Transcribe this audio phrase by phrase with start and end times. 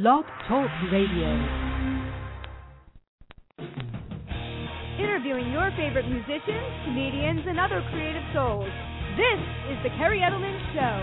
[0.00, 1.26] Blog Talk Radio.
[4.96, 8.70] Interviewing your favorite musicians, comedians, and other creative souls.
[9.16, 9.40] This
[9.72, 10.98] is The Kerri Edelman Show.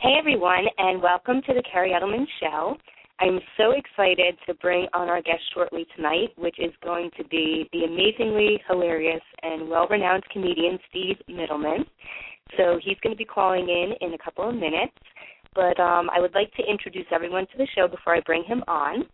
[0.00, 2.76] Hey everyone, and welcome to the Kerri Edelman Show.
[3.20, 7.68] I'm so excited to bring on our guest shortly tonight, which is going to be
[7.72, 11.84] the amazingly hilarious and well renowned comedian Steve Mittleman.
[12.56, 14.92] So he's going to be calling in in a couple of minutes.
[15.54, 18.64] But um, I would like to introduce everyone to the show before I bring him
[18.66, 19.04] on.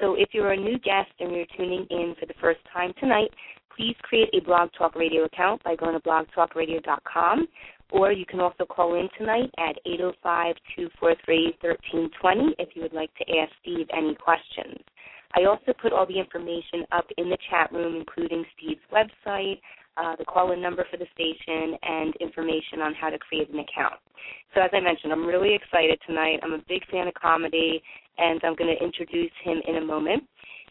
[0.00, 3.28] So if you're a new guest and you're tuning in for the first time tonight,
[3.76, 7.46] please create a Blog Talk Radio account by going to blogtalkradio.com
[7.92, 13.52] or you can also call in tonight at 805-243-1320 if you would like to ask
[13.62, 14.78] Steve any questions.
[15.36, 19.60] I also put all the information up in the chat room, including Steve's website,
[19.96, 24.00] uh, the call-in number for the station, and information on how to create an account.
[24.54, 26.40] So as I mentioned, I'm really excited tonight.
[26.42, 27.82] I'm a big fan of comedy,
[28.18, 30.24] and I'm going to introduce him in a moment.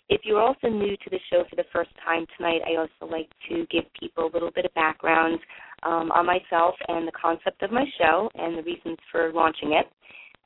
[0.09, 3.29] If you're also new to the show for the first time tonight, I also like
[3.49, 5.39] to give people a little bit of background
[5.83, 9.87] um, on myself and the concept of my show and the reasons for launching it.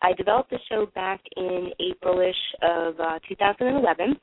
[0.02, 4.16] I developed the show back in Aprilish of uh, 2011,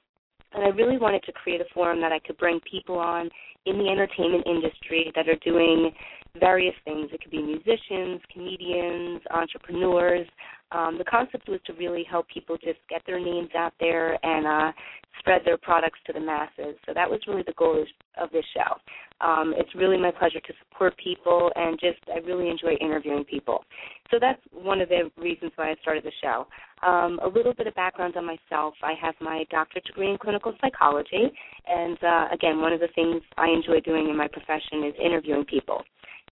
[0.52, 3.30] and I really wanted to create a forum that I could bring people on
[3.66, 5.92] in the entertainment industry that are doing
[6.38, 7.08] various things.
[7.12, 10.26] It could be musicians, comedians, entrepreneurs.
[10.72, 14.46] Um, the concept was to really help people just get their names out there and
[14.46, 14.72] uh,
[15.18, 16.76] spread their products to the masses.
[16.86, 17.84] So that was really the goal
[18.18, 19.26] of this show.
[19.26, 23.64] Um, it's really my pleasure to support people and just I really enjoy interviewing people.
[24.10, 26.46] So that's one of the reasons why I started the show.
[26.86, 28.74] Um, a little bit of background on myself.
[28.82, 31.30] I have my doctorate degree in clinical psychology,
[31.68, 35.44] and uh, again, one of the things I enjoy doing in my profession is interviewing
[35.44, 35.82] people.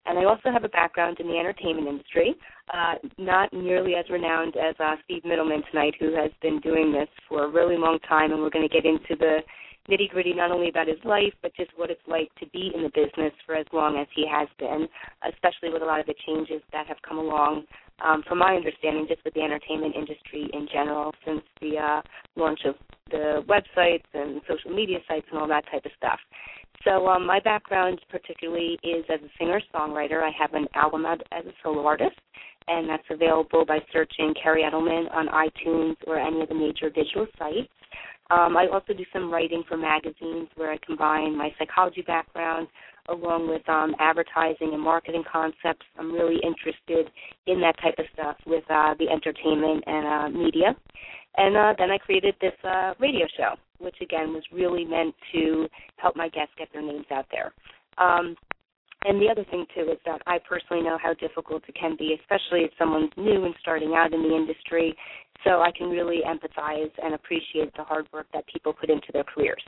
[0.06, 2.34] And I also have a background in the entertainment industry,
[2.72, 7.08] uh, not nearly as renowned as uh, Steve Mittleman tonight, who has been doing this
[7.28, 9.40] for a really long time, and we're going to get into the
[9.88, 12.82] nitty gritty not only about his life, but just what it's like to be in
[12.82, 14.86] the business for as long as he has been,
[15.32, 17.64] especially with a lot of the changes that have come along,
[18.04, 22.02] um, from my understanding, just with the entertainment industry in general since the uh,
[22.36, 22.74] launch of
[23.10, 26.18] the websites and social media sites and all that type of stuff.
[26.84, 30.22] So um, my background particularly is as a singer-songwriter.
[30.22, 32.16] I have an album out as a solo artist,
[32.68, 37.26] and that's available by searching Kerri Edelman on iTunes or any of the major digital
[37.38, 37.68] sites.
[38.30, 42.68] Um, I also do some writing for magazines where I combine my psychology background
[43.08, 45.86] along with um, advertising and marketing concepts.
[45.98, 47.10] I'm really interested
[47.46, 50.76] in that type of stuff with uh, the entertainment and uh, media.
[51.38, 55.66] And uh, then I created this uh, radio show, which again was really meant to
[55.96, 57.52] help my guests get their names out there.
[57.96, 58.36] Um,
[59.04, 62.16] and the other thing too is that I personally know how difficult it can be,
[62.20, 64.96] especially if someone's new and starting out in the industry.
[65.44, 69.24] So I can really empathize and appreciate the hard work that people put into their
[69.24, 69.62] careers.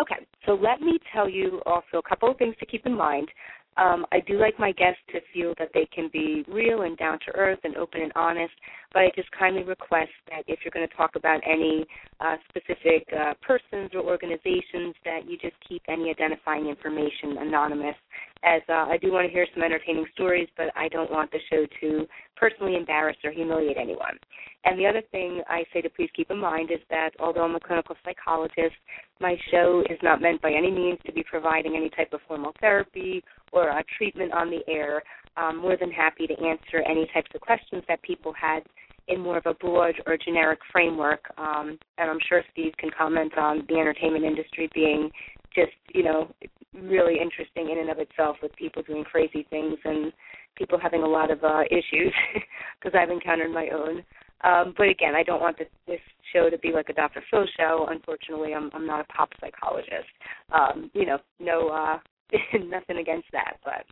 [0.00, 3.28] Okay, so let me tell you also a couple of things to keep in mind.
[3.76, 7.18] Um, I do like my guests to feel that they can be real and down
[7.26, 8.52] to earth and open and honest,
[8.94, 11.84] but I just kindly request that if you're going to talk about any
[12.20, 17.96] uh, specific uh, persons or organizations, that you just keep any identifying information anonymous.
[18.44, 21.38] As uh, I do want to hear some entertaining stories, but I don't want the
[21.50, 22.06] show to
[22.36, 24.16] personally embarrass or humiliate anyone.
[24.64, 27.54] And the other thing I say to please keep in mind is that although I'm
[27.56, 28.76] a clinical psychologist,
[29.20, 32.52] my show is not meant by any means to be providing any type of formal
[32.60, 33.22] therapy
[33.52, 35.02] or a treatment on the air.
[35.36, 38.62] I'm more than happy to answer any types of questions that people had
[39.08, 41.24] in more of a broad or generic framework.
[41.36, 45.10] Um, and I'm sure Steve can comment on the entertainment industry being
[45.54, 46.32] just, you know,
[46.72, 50.12] really interesting in and of itself with people doing crazy things and
[50.56, 52.12] people having a lot of uh, issues
[52.80, 54.02] because I've encountered my own.
[54.42, 56.00] Um, but again, I don't want this, this
[56.32, 57.22] show to be like a Dr.
[57.30, 57.86] Phil show.
[57.88, 60.10] Unfortunately, I'm I'm not a pop psychologist.
[60.52, 61.98] Um, you know, no uh,
[62.64, 63.56] nothing against that.
[63.64, 63.86] But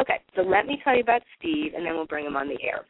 [0.00, 2.58] okay, so let me tell you about Steve, and then we'll bring him on the
[2.62, 2.84] air.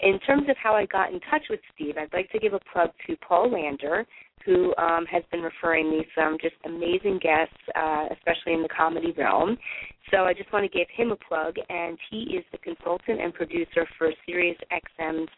[0.00, 2.60] In terms of how I got in touch with Steve, I'd like to give a
[2.72, 4.04] plug to Paul Lander,
[4.44, 9.14] who um, has been referring me some just amazing guests, uh, especially in the comedy
[9.16, 9.56] realm.
[10.10, 13.32] So I just want to give him a plug, and he is the consultant and
[13.32, 15.28] producer for Sirius XM's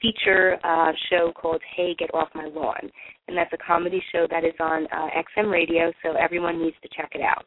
[0.00, 2.90] feature uh, show called Hey, Get Off My Lawn.
[3.28, 5.08] And that's a comedy show that is on uh,
[5.38, 7.44] XM radio, so everyone needs to check it out.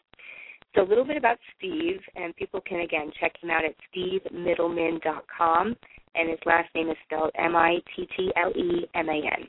[0.75, 5.75] So a little bit about Steve, and people can again check him out at stevemittleman.com,
[6.15, 9.47] and his last name is spelled M-I-T-T-L-E-M-A-N.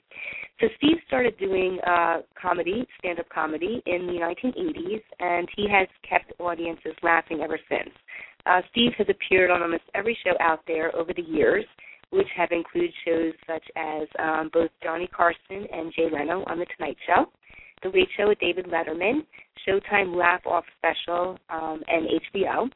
[0.61, 6.33] So Steve started doing uh, comedy, stand-up comedy, in the 1980s, and he has kept
[6.41, 7.95] audiences laughing ever since.
[8.47, 11.65] Uh, Steve has appeared on almost every show out there over the years,
[12.11, 16.67] which have included shows such as um, both Johnny Carson and Jay Leno on The
[16.77, 17.27] Tonight Show,
[17.83, 19.21] The Late Show with David Letterman,
[19.67, 22.71] Showtime Laugh Off Special, um, and HBO.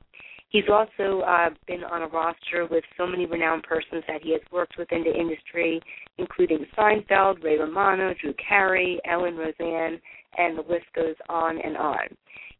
[0.48, 4.42] He's also uh, been on a roster with so many renowned persons that he has
[4.52, 5.80] worked with in the industry,
[6.18, 9.98] including Seinfeld, Ray Romano, Drew Carey, Ellen Roseanne,
[10.36, 12.00] and the list goes on and on.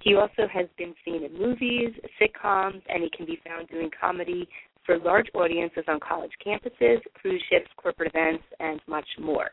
[0.00, 4.48] He also has been seen in movies, sitcoms, and he can be found doing comedy
[4.84, 9.50] for large audiences on college campuses, cruise ships, corporate events, and much more.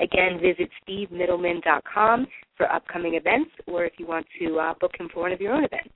[0.00, 2.26] Again, visit stevemittleman.com
[2.56, 5.52] for upcoming events or if you want to uh, book him for one of your
[5.52, 5.90] own events.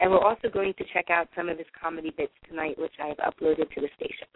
[0.00, 3.16] And we're also going to check out some of his comedy bits tonight, which I've
[3.16, 4.28] uploaded to the station.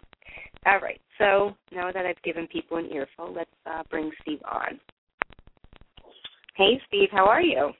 [0.65, 4.79] All right, so now that I've given people an earful, let's uh, bring Steve on.
[6.55, 7.71] Hey, Steve, how are you?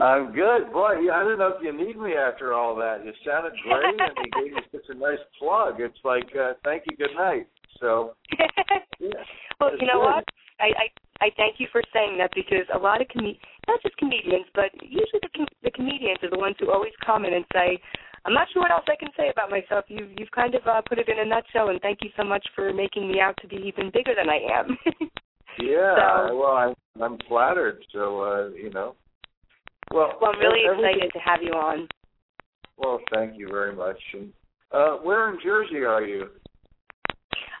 [0.00, 0.72] I'm good.
[0.72, 3.04] Boy, I don't know if you need me after all that.
[3.04, 5.80] You sounded great, and you gave me such a nice plug.
[5.80, 7.46] It's like, uh, thank you, good night.
[7.80, 8.14] So,
[9.00, 9.08] yeah,
[9.60, 10.20] well, you know good.
[10.20, 10.24] what?
[10.60, 10.86] I, I
[11.20, 13.36] I thank you for saying that because a lot of com-
[13.68, 17.34] not just comedians, but usually the com- the comedians are the ones who always comment
[17.34, 17.78] and say,
[18.24, 20.82] "I'm not sure what else I can say about myself." You you've kind of uh,
[20.88, 23.48] put it in a nutshell, and thank you so much for making me out to
[23.48, 24.76] be even bigger than I am.
[25.60, 27.84] yeah, so, well, I'm I'm flattered.
[27.92, 28.94] So uh, you know,
[29.92, 31.88] well, well, I'm really excited to have you on.
[32.76, 33.98] Well, thank you very much.
[34.12, 34.32] And
[34.72, 36.22] uh, where in Jersey are you?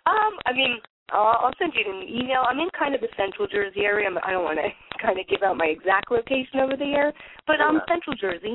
[0.06, 0.78] Um, I mean,
[1.10, 2.44] I'll, I'll send you an email.
[2.48, 4.08] I'm in kind of the central Jersey area.
[4.08, 4.68] I'm, I don't want to
[5.02, 7.12] kind of give out my exact location over there,
[7.46, 8.54] but I'm um, central Jersey.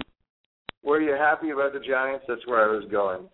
[0.84, 2.26] Were you happy about the Giants?
[2.28, 3.30] That's where I was going.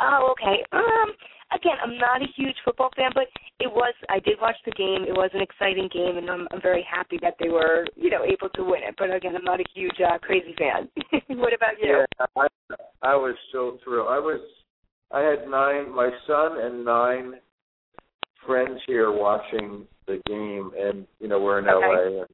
[0.00, 0.64] Oh, okay.
[0.72, 1.12] Um,
[1.54, 3.24] again, I'm not a huge football fan, but
[3.58, 3.94] it was.
[4.08, 5.04] I did watch the game.
[5.06, 8.24] It was an exciting game, and I'm, I'm very happy that they were, you know,
[8.24, 8.94] able to win it.
[8.98, 10.88] But again, I'm not a huge uh, crazy fan.
[11.38, 12.04] what about you?
[12.18, 12.46] Yeah, I,
[13.02, 14.08] I was so thrilled.
[14.10, 14.40] I was.
[15.12, 15.94] I had nine.
[15.94, 17.34] My son and nine
[18.46, 21.86] friends here watching the game, and you know we're in okay.
[21.86, 22.26] LA, and,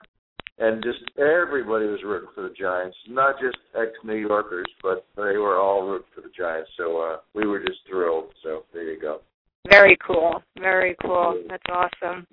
[0.58, 2.96] and just everybody was rooting for the Giants.
[3.08, 6.70] Not just ex New Yorkers, but they were all rooting for the Giants.
[6.76, 8.32] So uh, we were just thrilled.
[8.42, 9.20] So there you go.
[9.68, 10.42] Very cool.
[10.58, 11.42] Very cool.
[11.48, 12.26] That's awesome.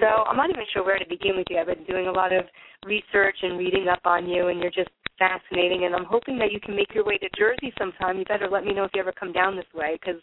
[0.00, 1.58] So I'm not even sure where to begin with you.
[1.58, 2.44] I've been doing a lot of
[2.84, 5.84] research and reading up on you, and you're just fascinating.
[5.84, 8.18] And I'm hoping that you can make your way to Jersey sometime.
[8.18, 10.20] You better let me know if you ever come down this way, because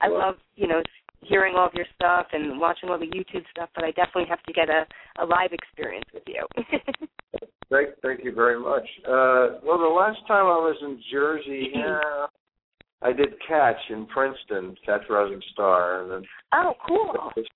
[0.00, 0.82] I well, love, you know,
[1.22, 4.42] hearing all of your stuff and watching all the YouTube stuff, but I definitely have
[4.42, 4.86] to get a,
[5.22, 6.46] a live experience with you.
[7.70, 8.84] thank, thank you very much.
[9.06, 11.72] Uh, well, the last time I was in Jersey,
[13.02, 16.22] I did Catch in Princeton, Catch Rising Star, and then
[16.54, 17.12] oh, cool.
[17.12, 17.46] That was,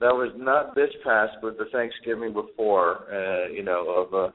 [0.00, 4.32] that was not this past, but the Thanksgiving before, uh, you know, of uh,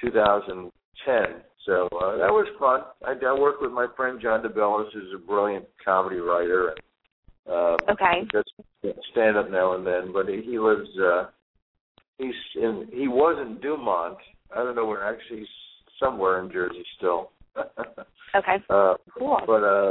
[0.00, 1.42] 2010.
[1.64, 2.82] So uh, that was fun.
[3.04, 6.78] I, I worked with my friend John DeBellis, who's a brilliant comedy writer, and
[7.48, 8.26] um, okay.
[8.32, 8.50] Just
[9.12, 10.88] stand up now and then, but he, he lives.
[10.98, 11.24] uh
[12.18, 12.88] He's in.
[12.92, 14.16] He was in Dumont.
[14.50, 15.04] I don't know where.
[15.04, 15.48] Actually, he's
[16.00, 17.30] somewhere in Jersey still.
[18.34, 18.56] okay.
[18.70, 19.38] Uh, cool.
[19.46, 19.90] But uh,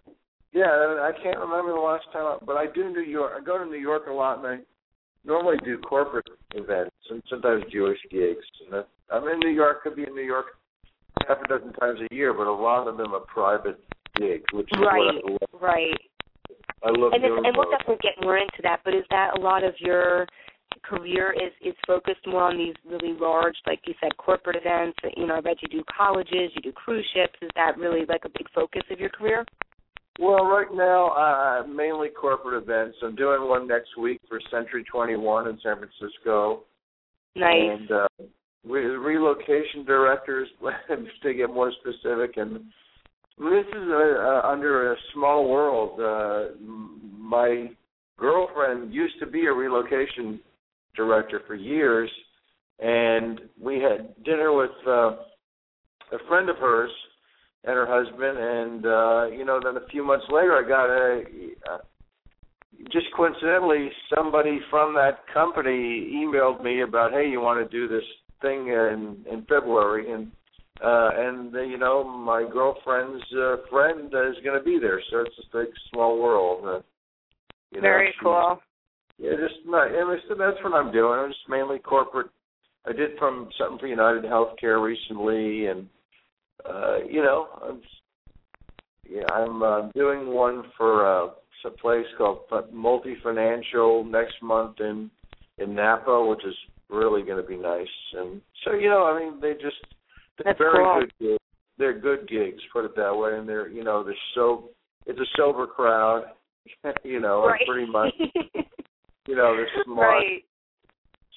[0.52, 2.26] yeah, I can't remember the last time.
[2.26, 3.34] I, but I do New York.
[3.40, 4.58] I go to New York a lot, and I
[5.24, 8.46] normally do corporate events and sometimes Jewish gigs.
[8.66, 9.84] And I'm in New York.
[9.84, 10.48] Could be in New York
[11.28, 13.80] half a dozen times a year, but a lot of them are private
[14.16, 15.62] gigs, which is right, what I love.
[15.62, 16.02] right.
[16.86, 18.82] I love and, doing and we'll definitely get more into that.
[18.86, 20.28] But is that a lot of your
[20.84, 24.98] career is is focused more on these really large, like you said, corporate events?
[25.18, 27.34] You know, I read you do colleges, you do cruise ships.
[27.42, 29.44] Is that really like a big focus of your career?
[30.20, 32.98] Well, right now, uh, mainly corporate events.
[33.04, 36.64] I'm doing one next week for Century 21 in San Francisco.
[37.36, 37.80] Nice.
[37.80, 38.08] And uh,
[38.64, 40.48] re- relocation directors,
[41.24, 42.62] to get more specific, and
[43.38, 46.00] this is a, uh, under a small world.
[46.00, 46.56] Uh,
[47.18, 47.70] my
[48.18, 50.40] girlfriend used to be a relocation
[50.96, 52.10] director for years,
[52.80, 55.16] and we had dinner with uh,
[56.12, 56.92] a friend of hers
[57.66, 61.24] and her husband, and uh, you know, then a few months later, I got a.
[61.74, 61.78] Uh,
[62.92, 68.04] just coincidentally, somebody from that company emailed me about, hey, you want to do this
[68.42, 70.32] thing in in February, and
[70.84, 75.22] uh, and uh, you know my girlfriend's uh, friend is going to be there, so
[75.22, 76.66] it's just big, small world.
[76.66, 76.82] Uh,
[77.72, 78.60] you Very know, cool.
[79.18, 79.88] Yeah, just not.
[79.88, 81.20] It was, that's what I'm doing.
[81.20, 82.28] I'm just mainly corporate.
[82.86, 85.88] I did from something for United Healthcare recently, and
[86.70, 87.82] uh, you know, I'm
[89.10, 91.32] yeah, I'm uh, doing one for uh,
[91.66, 92.40] a place called
[92.72, 95.10] Multi Financial next month in
[95.58, 96.56] in Napa, which is
[96.90, 97.88] really going to be nice.
[98.14, 99.78] And so you know, I mean, they just
[100.44, 101.00] That's very cool.
[101.02, 101.14] good.
[101.20, 101.40] Gigs.
[101.78, 104.70] They're good gigs, put it that way, and they're you know they're so
[105.06, 106.26] it's a sober crowd,
[107.04, 107.62] you know, right.
[107.68, 108.14] pretty much
[109.28, 110.44] you know they're smart, right.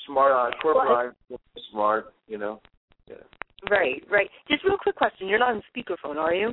[0.07, 1.41] smart on corporate Well,
[1.71, 2.61] smart, you know.
[3.09, 3.17] Yeah.
[3.71, 4.31] Right, right.
[4.49, 5.27] Just real quick question.
[5.27, 6.51] You're not on speakerphone, are you?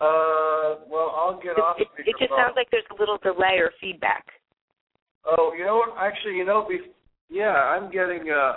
[0.00, 1.76] Uh, well, I'll get off.
[1.78, 4.26] It, it, it just sounds like there's a little delay or feedback.
[5.24, 5.94] Oh, you know what?
[6.00, 6.78] Actually, you know, be,
[7.28, 8.52] yeah, I'm getting uh,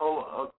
[0.00, 0.50] oh, uh,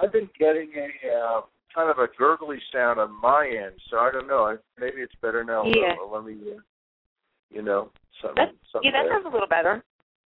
[0.00, 1.40] I've been getting a uh,
[1.74, 4.56] kind of a gurgly sound on my end, so I don't know.
[4.78, 5.64] Maybe it's better now.
[5.64, 5.94] Yeah.
[6.10, 6.60] Let me, uh,
[7.50, 7.90] you know,
[8.22, 8.36] something.
[8.36, 9.82] That, something yeah, that sounds a little better.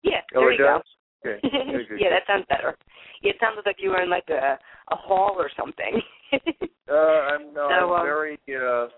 [0.03, 0.67] Yeah, Oh, there you does?
[0.67, 0.83] go.
[1.27, 1.41] Okay.
[1.41, 2.77] Good, good, yeah, that sounds better.
[3.23, 4.59] Yeah, it sounded like you were in like a
[4.93, 6.03] a hall or something.
[6.87, 8.39] Uh, I'm no, So, I'm um, very.
[8.47, 8.89] Uh,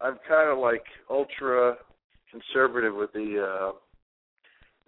[0.00, 1.74] I'm kind of like ultra
[2.30, 3.72] conservative with the uh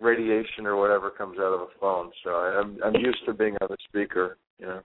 [0.01, 2.11] radiation or whatever comes out of a phone.
[2.25, 4.39] So I, I'm I'm used to being on the speaker.
[4.59, 4.81] You know.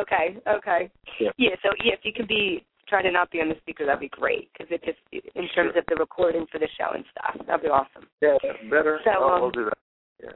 [0.00, 0.90] Okay, okay.
[1.20, 1.30] Yeah.
[1.36, 4.00] Yeah, so yeah, if you could be try to not be on the speaker, that'd
[4.00, 5.78] be great because it just in terms Sure.
[5.78, 8.06] of the recording for the show and stuff, that'd be awesome.
[8.20, 8.36] Yeah,
[8.70, 9.00] better.
[9.04, 9.78] So, I'll, um, I'll do that.
[10.22, 10.32] Yeah.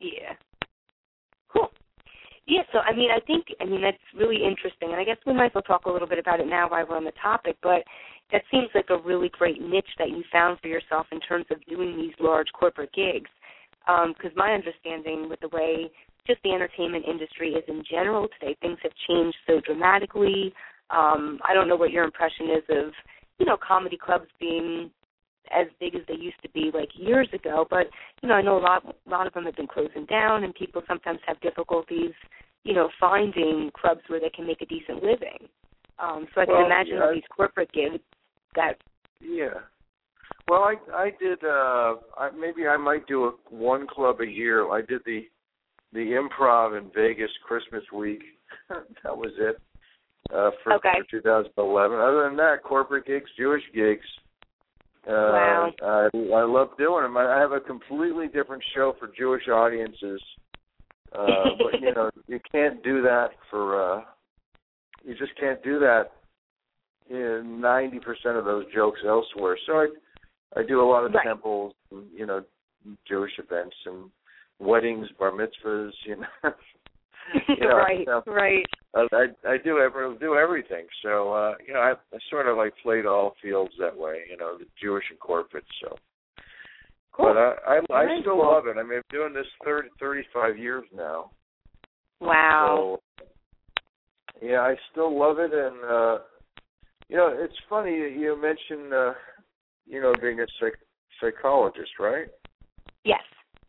[0.00, 0.32] Yeah.
[1.48, 1.70] Cool.
[2.46, 5.32] Yeah, so I mean, I think I mean that's really interesting, and I guess we
[5.32, 7.56] might as well talk a little bit about it now while we're on the topic.
[7.62, 7.84] But
[8.32, 11.64] that seems like a really great niche that you found for yourself in terms of
[11.66, 13.30] doing these large corporate gigs.
[13.86, 15.90] Because my understanding with the way
[16.26, 20.52] just the entertainment industry is in general today, things have changed so dramatically.
[20.90, 22.92] Um, I don't know what your impression is of
[23.38, 24.90] you know comedy clubs being
[25.50, 27.86] as big as they used to be like years ago, but
[28.22, 30.54] you know, I know a lot a lot of them have been closing down and
[30.54, 32.12] people sometimes have difficulties,
[32.64, 35.48] you know, finding clubs where they can make a decent living.
[35.98, 37.04] Um so I can Well, imagine yeah.
[37.04, 37.98] all these corporate gigs
[38.54, 38.74] that
[39.20, 39.60] Yeah.
[40.48, 41.42] Well, I I did.
[41.44, 44.70] uh I, Maybe I might do a, one club a year.
[44.70, 45.26] I did the
[45.92, 48.22] the improv in Vegas Christmas week.
[48.68, 49.56] that was it.
[50.32, 50.92] Uh, for, Okay.
[50.98, 51.98] for 2011.
[51.98, 54.06] Other than that, corporate gigs, Jewish gigs.
[55.06, 55.72] Uh, Wow.
[55.82, 57.16] I, I love doing them.
[57.16, 60.22] I have a completely different show for Jewish audiences.
[61.12, 63.82] Uh, but you know, you can't do that for.
[63.98, 64.04] uh
[65.04, 66.12] You just can't do that
[67.10, 69.58] in ninety percent of those jokes elsewhere.
[69.66, 69.86] So I,
[70.56, 71.26] I do a lot of Right.
[71.26, 72.42] temples, and, you know,
[73.06, 74.08] Jewish events and
[74.62, 75.90] weddings, bar mitzvahs.
[76.06, 76.26] You know,
[77.48, 78.66] you know, right, so- right.
[78.94, 80.86] I I do ever do everything.
[81.02, 84.20] So uh, you know, I, I sort of like played all fields that way.
[84.30, 85.64] You know, the Jewish and corporate.
[85.82, 85.96] So,
[87.12, 87.26] Cool.
[87.32, 88.52] but I I, I still cool.
[88.52, 88.76] love it.
[88.78, 91.30] I mean, I'm doing this thirty thirty five years now.
[92.20, 92.98] wow.
[93.18, 93.24] So,
[94.42, 96.18] yeah, I still love it, and uh,
[97.08, 99.12] you know, it's funny that you mentioned, uh,
[99.86, 100.78] you know, being a psych-
[101.20, 102.26] psychologist, right?
[103.04, 103.20] yes.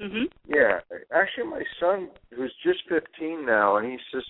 [0.04, 0.26] Mhm.
[0.48, 0.80] Yeah,
[1.14, 4.28] actually, my son, who's just 15 now, and he's just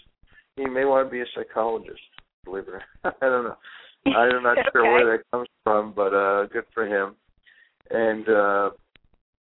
[0.55, 1.99] he may want to be a psychologist.
[2.45, 3.57] Believe it or not, I don't know.
[4.05, 7.15] I'm not sure where that comes from, but uh good for him.
[7.89, 8.69] And uh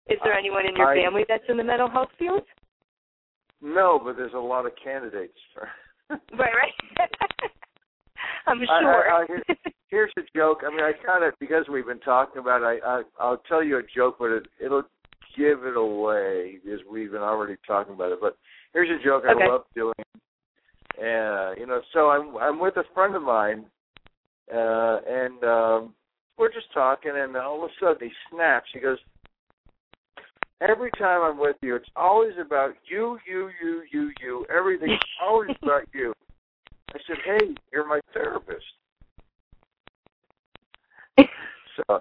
[0.09, 2.42] Is there anyone in your I- family that's in the mental health field?
[3.62, 5.68] no, but there's a lot of candidates for.
[6.38, 7.11] Right, right.
[8.47, 9.11] I'm sure.
[9.12, 9.56] I- I hear-
[9.88, 10.62] Here's a joke.
[10.66, 12.61] I mean, I kind of because we've been talking about.
[12.62, 14.83] It, I, I I'll tell you a joke, but it it'll
[15.37, 18.19] give it away because we've been already talking about it.
[18.21, 18.37] But
[18.73, 19.45] here's a joke Okay.
[19.45, 19.95] I love doing.
[20.99, 23.66] And you know, so I'm I'm with a friend of mine,
[24.52, 25.95] uh, and um,
[26.38, 28.69] we're just talking, and all of a sudden he snaps.
[28.73, 28.97] He goes,
[30.62, 34.47] "Every time I'm with you, it's always about you, you, you, you, you.
[34.55, 36.14] Everything's always about you."
[36.95, 38.64] I said, "Hey, you're my therapist."
[41.76, 42.00] So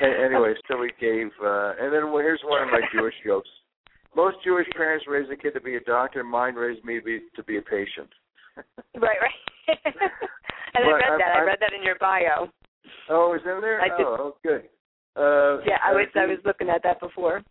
[0.00, 3.48] anyway, so we gave, uh, and then well, here's one of my Jewish jokes.
[4.14, 6.24] Most Jewish parents raise a kid to be a doctor.
[6.24, 8.08] Mine raised me to be, to be a patient.
[8.96, 9.78] Right, right.
[10.74, 11.36] and I read I'm- that.
[11.36, 12.48] I read that in your bio.
[13.10, 13.80] Oh, is in there?
[13.80, 14.62] I did- oh, oh, good.
[15.16, 17.42] Uh, Yeah, I was I did- was looking at that before.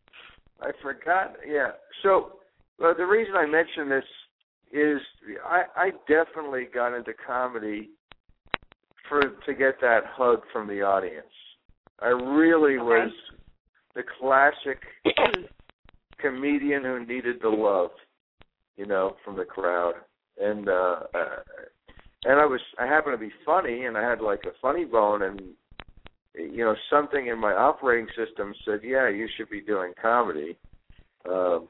[0.62, 1.36] I forgot.
[1.48, 1.72] Yeah.
[2.02, 2.40] So
[2.84, 4.04] uh, the reason I mention this
[4.72, 5.00] is
[5.46, 7.90] I, I definitely got into comedy
[9.08, 11.28] for to get that hug from the audience.
[12.02, 12.84] I really Okay.
[12.84, 13.12] was
[13.96, 14.80] the classic
[16.20, 17.92] comedian who needed the love,
[18.78, 19.96] you know, from the crowd.
[20.40, 21.36] And uh, uh
[22.26, 25.22] and I was I happened to be funny and I had like a funny bone
[25.22, 25.42] and
[26.34, 30.58] you know something in my operating system said, "Yeah, you should be doing comedy."
[31.30, 31.70] Um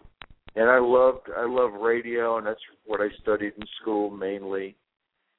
[0.55, 4.75] and I loved I love radio and that's what I studied in school mainly.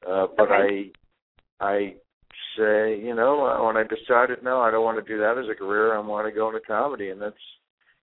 [0.06, 0.92] Uh but Okay.
[1.60, 1.94] I I
[2.56, 5.54] say, you know, when I decided no, I don't want to do that as a
[5.54, 5.94] career.
[5.94, 7.34] I want to go into comedy, and that's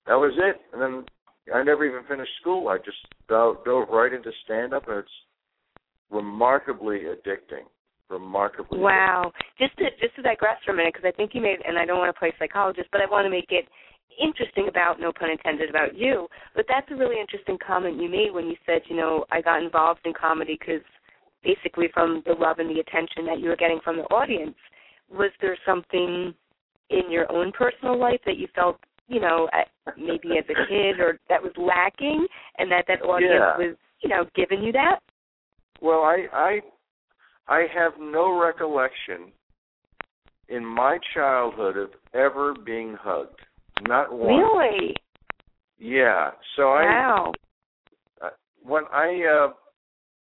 [0.08, 0.62] that was it.
[0.74, 1.06] And then
[1.54, 2.70] I never even finished school.
[2.70, 5.10] I just dove, dove right into stand up, and it's
[6.10, 7.66] remarkably addicting.
[8.10, 8.80] Remarkably.
[8.80, 9.32] Wow.
[9.58, 11.86] Just to just to digress for a minute, because I think you made, and I
[11.86, 13.66] don't want to play psychologist, but I want to make it
[14.22, 16.28] interesting about, no pun intended, about you.
[16.56, 19.64] But that's a really interesting comment you made when you said, you know, I got
[19.64, 20.86] involved in comedy because
[21.44, 24.56] basically from the love and the attention that you were getting from the audience.
[25.12, 26.34] Was there something
[26.90, 29.50] in your own personal life that you felt, you know,
[29.98, 32.26] maybe as a kid or that was lacking,
[32.58, 33.58] and that that audience yeah.
[33.58, 35.00] was, you know, giving you that?
[35.82, 36.60] Well, I I
[37.48, 39.32] I have no recollection
[40.50, 43.40] in my childhood of ever being hugged.
[43.88, 44.30] Not once.
[44.30, 44.96] Really?
[45.80, 46.32] Yeah.
[46.56, 47.34] So wow.
[48.22, 48.30] I uh,
[48.64, 49.54] when I uh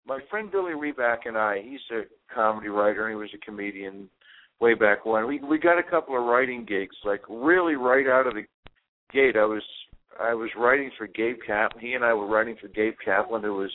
[0.08, 2.02] my friend Billy Reback and I, he's a
[2.34, 4.08] comedy writer and he was a comedian
[4.58, 5.26] way back when.
[5.28, 8.44] We we got a couple of writing gigs, like really right out of the
[9.12, 9.36] gate.
[9.36, 9.62] I was
[10.18, 11.84] I was writing for Gabe Kaplan.
[11.84, 13.72] He and I were writing for Gabe Kaplan, who was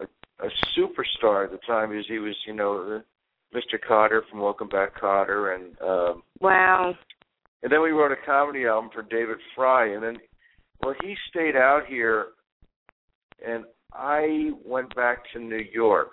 [0.00, 0.04] a,
[0.44, 1.90] a superstar at the time.
[1.90, 3.02] Because he was, you know,
[3.54, 3.78] Mr.
[3.88, 6.94] Kotter from Welcome Back, Kotter, and um, wow.
[7.62, 10.16] And then we wrote a comedy album for David Frye, and then
[10.82, 12.28] well, he stayed out here,
[13.46, 16.12] and I went back to New York.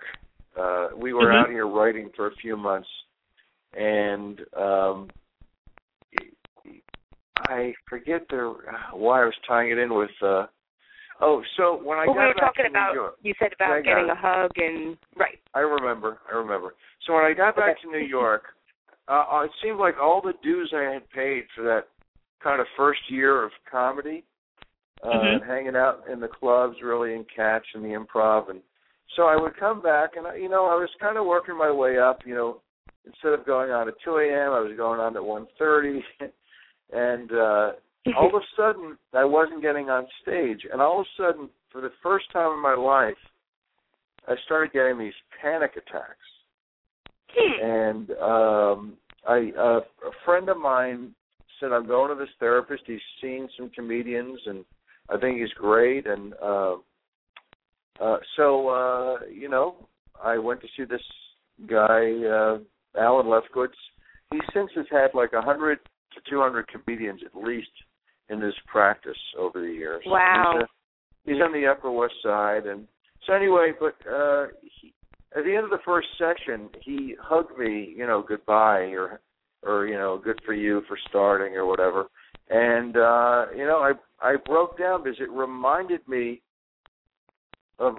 [0.60, 1.46] Uh, we were mm-hmm.
[1.46, 2.88] out here writing for a few months,
[3.74, 5.10] and um,
[7.48, 8.56] I forget the
[8.94, 10.10] why I was tying it in with.
[10.22, 10.48] Uh,
[11.22, 13.34] oh, so when I well, got we were back talking to about New York, you
[13.40, 15.38] said about yeah, getting a hug and right.
[15.54, 16.20] I remember.
[16.32, 16.74] I remember.
[17.06, 17.82] So when I got back okay.
[17.84, 18.44] to New York,
[19.08, 21.88] uh, uh, it seemed like all the dues I had paid for that
[22.44, 24.24] kind of first year of comedy,
[25.04, 25.50] uh, mm-hmm.
[25.50, 28.62] hanging out in the clubs, really in catch and the improv, and
[29.16, 31.72] so I would come back, and I, you know, I was kind of working my
[31.72, 32.20] way up.
[32.26, 32.62] You know,
[33.06, 35.24] instead of going on at 2 a.m., I was going on at
[35.62, 36.00] 1:30,
[36.94, 37.72] and uh,
[38.18, 41.82] all of a sudden, I wasn't getting on stage, and all of a sudden, for
[41.82, 43.18] the first time in my life,
[44.28, 46.18] I started getting these panic attacks
[47.38, 48.94] and um
[49.28, 51.14] I uh, a friend of mine
[51.60, 52.84] said I'm going to this therapist.
[52.86, 54.64] He's seen some comedians and
[55.10, 56.76] I think he's great and uh
[58.00, 59.88] uh so uh you know,
[60.24, 61.02] I went to see this
[61.68, 62.58] guy uh
[63.00, 63.70] Alan Lefkowitz.
[64.32, 65.80] He since has had like a hundred
[66.14, 67.70] to two hundred comedians at least
[68.30, 70.04] in his practice over the years.
[70.06, 70.54] Wow.
[71.26, 72.88] He's, a, he's on the Upper West Side and
[73.26, 74.94] so anyway, but uh he,
[75.36, 79.20] at the end of the first session, he hugged me, you know, goodbye or
[79.64, 82.06] or you know, good for you for starting or whatever.
[82.50, 86.42] And uh, you know, I I broke down because it reminded me
[87.80, 87.96] of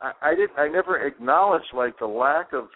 [0.00, 2.68] I, I did I never acknowledged like the lack of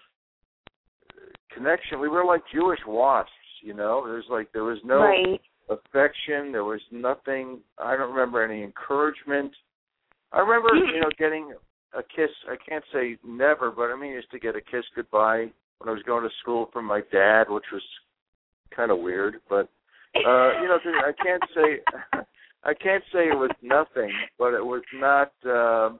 [1.54, 2.00] connection.
[2.00, 3.30] We were like Jewish wasps,
[3.62, 4.02] you know.
[4.06, 5.40] There's like there was no right.
[5.68, 9.52] affection, there was nothing I don't remember any encouragement.
[10.32, 11.52] I remember, you know, getting
[11.94, 12.30] a kiss.
[12.48, 15.88] I can't say never, but I mean, I used to get a kiss goodbye when
[15.88, 17.82] I was going to school from my dad, which was
[18.74, 19.36] kind of weird.
[19.48, 19.68] But
[20.16, 22.22] uh, you know, I can't say
[22.64, 25.32] I can't say it was nothing, but it was not.
[25.44, 25.96] Uh,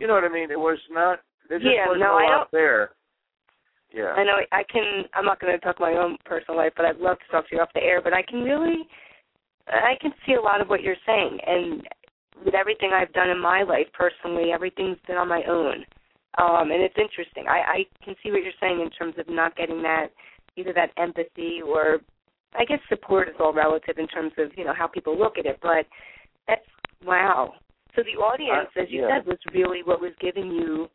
[0.00, 0.50] you know what I mean?
[0.50, 1.20] It was not.
[1.48, 2.90] There just yeah, wasn't no, a lot there.
[3.92, 4.14] Yeah.
[4.16, 5.04] I know I can.
[5.14, 7.56] I'm not going to talk my own personal life, but I'd love to talk to
[7.56, 8.00] you off the air.
[8.00, 8.86] But I can really,
[9.66, 11.82] I can see a lot of what you're saying, and
[12.44, 15.84] with everything I've done in my life personally, everything's been on my own.
[16.38, 17.46] Um, and it's interesting.
[17.48, 20.08] I, I can see what you're saying in terms of not getting that
[20.56, 21.98] either that empathy or
[22.58, 25.46] I guess support is all relative in terms of, you know, how people look at
[25.46, 25.86] it, but
[26.48, 26.66] that's
[27.04, 27.54] wow.
[27.94, 29.18] So the audience, uh, as you yeah.
[29.18, 30.88] said, was really what was giving you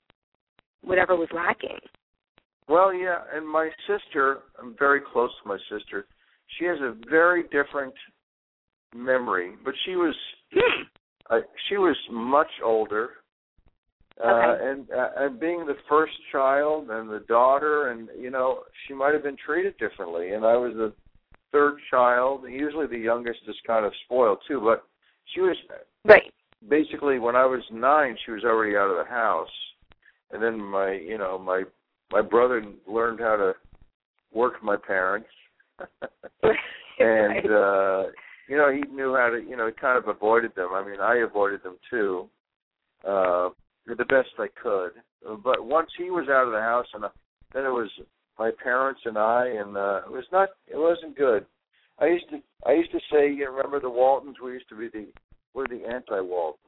[0.81, 1.79] whatever was lacking.
[2.67, 6.05] Well, yeah, and my sister, I'm very close to my sister.
[6.57, 7.93] She has a very different
[8.95, 10.15] memory, but she was
[11.29, 11.39] uh,
[11.69, 13.09] she was much older,
[14.23, 18.93] uh, and uh, and being the first child and the daughter, and you know, she
[18.93, 20.31] might have been treated differently.
[20.31, 20.93] And I was the
[21.55, 22.43] third child.
[22.49, 24.85] Usually, the youngest is kind of spoiled too, but
[25.33, 25.55] she was
[26.03, 26.33] Right.
[26.67, 29.55] basically when I was nine, she was already out of the house,
[30.31, 31.63] and then my you know my
[32.11, 33.55] my brother learned how to
[34.33, 35.29] work my parents.
[36.99, 38.03] and uh
[38.47, 41.01] you know he knew how to you know he kind of avoided them i mean
[41.01, 42.29] i avoided them too
[43.05, 43.49] uh
[43.85, 44.91] the best i could
[45.43, 47.09] but once he was out of the house and uh,
[47.53, 47.89] then it was
[48.37, 51.45] my parents and i and uh it was not it wasn't good
[51.99, 54.87] i used to i used to say you remember the waltons we used to be
[54.89, 55.07] the
[55.53, 56.61] we're the anti waltons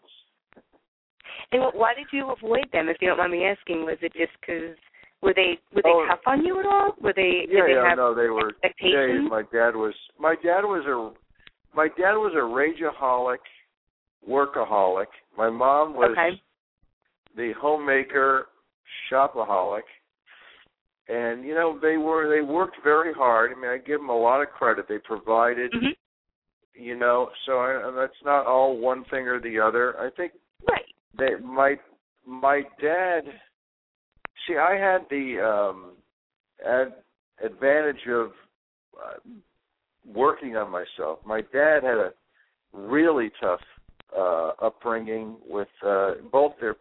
[1.51, 3.85] And wh- why did you avoid them, if you don't mind me asking?
[3.85, 4.75] Was it just because
[5.21, 6.05] Were they were they Oh.
[6.09, 6.93] tough on you at all?
[7.01, 8.51] Were they did yeah, they yeah, have no, they were.
[8.63, 9.29] Expectations?
[9.29, 9.93] my dad was.
[10.19, 10.97] My dad was a.
[11.75, 13.43] My dad was a rageaholic,
[14.29, 15.07] workaholic.
[15.37, 16.41] My mom was okay.
[17.35, 18.47] the homemaker,
[19.11, 19.87] shopaholic.
[21.09, 23.51] And you know they were they worked very hard.
[23.51, 24.87] I mean, I give them a lot of credit.
[24.89, 25.95] They provided, Mhm.
[26.73, 27.31] you know.
[27.45, 29.97] So I, that's not all one thing or the other.
[29.99, 30.33] I think
[30.67, 30.85] Right.
[31.17, 31.79] they my
[32.25, 33.21] my dad
[34.45, 35.91] see i had the um
[36.65, 36.93] ad,
[37.43, 38.31] advantage of
[39.01, 39.17] uh,
[40.05, 42.13] working on myself my dad had a
[42.73, 43.61] really tough
[44.15, 46.75] uh upbringing with uh both their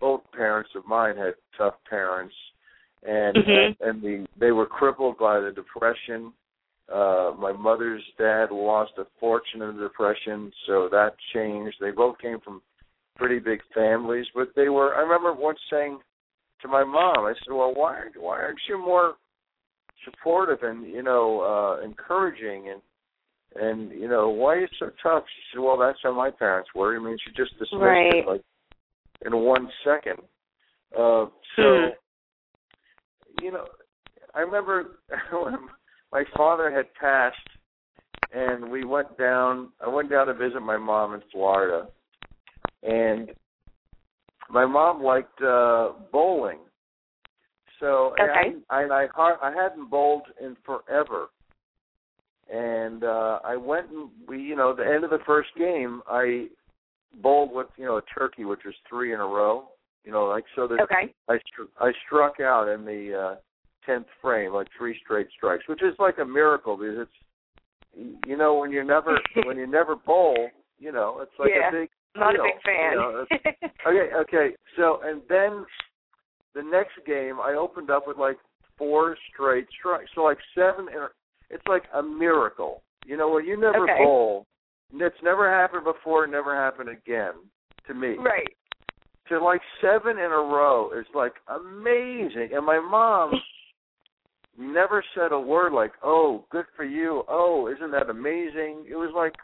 [0.00, 2.34] both parents of mine had tough parents
[3.06, 3.76] and Mhm.
[3.80, 6.32] and the they were crippled by the depression
[6.92, 12.18] uh my mother's dad lost a fortune in the depression so that changed they both
[12.18, 12.62] came from
[13.18, 14.94] pretty big families, but they were.
[14.94, 15.98] I remember once saying
[16.62, 19.16] to my mom, I said, "Well, why aren't why aren't you more
[20.04, 22.80] supportive and you know uh encouraging and
[23.60, 26.70] and you know why are you so tough?" She said, "Well, that's how my parents
[26.74, 28.14] were." I mean, she just dismissed Right.
[28.14, 28.42] it like
[29.26, 30.18] in one second.
[30.96, 31.88] Uh, so Hmm.
[33.42, 33.66] You know,
[34.34, 34.98] I remember
[35.32, 35.56] when
[36.12, 37.36] my father had passed,
[38.32, 39.70] and we went down.
[39.84, 41.88] I went down to visit my mom in Florida
[42.82, 43.30] and
[44.50, 46.58] my mom liked uh bowling.
[47.80, 48.48] So Okay.
[48.48, 51.28] and I, and I I hadn't bowled in forever.
[52.52, 56.46] And uh I went and we you know the end of the first game I
[57.22, 59.68] bowled with you know a turkey which was three in a row.
[60.04, 61.14] You know like so that Okay.
[61.28, 61.38] I
[61.78, 63.36] I struck out in the uh
[63.84, 68.54] tenth frame like three straight strikes, which is like a miracle because it's you know
[68.58, 71.68] when you never when you never bowl, you know it's like Yeah.
[71.68, 72.92] a big Not a big fan.
[72.92, 73.26] You know,
[73.86, 74.56] okay, okay.
[74.76, 75.64] So and then
[76.54, 78.38] the next game I opened up with like
[78.76, 80.10] four straight strikes.
[80.14, 80.86] So like seven
[81.50, 82.82] it's like a miracle.
[83.04, 84.04] You know, when you never Okay.
[84.04, 84.46] bowl,
[84.92, 87.34] it's never happened before, never happened again
[87.86, 88.48] to me right.
[89.28, 92.50] To like seven in a row is like amazing.
[92.54, 93.32] And my mom
[94.58, 99.12] never said a word like, "Oh, good for you." "Oh, isn't that amazing?" It was
[99.14, 99.34] like,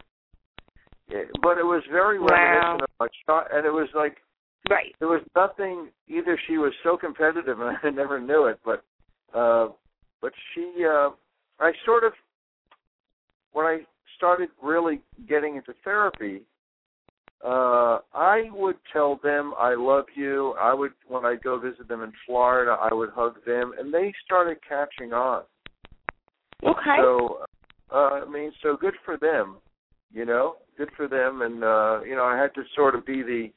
[1.08, 2.26] it, but it was very Wow.
[2.28, 4.18] reminiscent of my child, and it was like
[4.70, 4.94] Right.
[4.98, 5.90] there was nothing.
[6.08, 8.84] Either she was so competitive, and I never knew it, but
[9.34, 9.68] uh,
[10.20, 11.10] but she, uh,
[11.60, 12.12] I sort of
[13.52, 16.42] when I started really getting into therapy,
[17.44, 20.54] uh, I would tell them I love you.
[20.60, 24.12] I would when I go visit them in Florida, I would hug them, and they
[24.24, 25.42] started catching on.
[26.64, 26.96] Okay.
[27.00, 27.44] So,
[27.92, 29.58] uh, I mean, so good for them,
[30.12, 33.22] you know, good for them, and uh, you know, I had to sort of be
[33.22, 33.48] the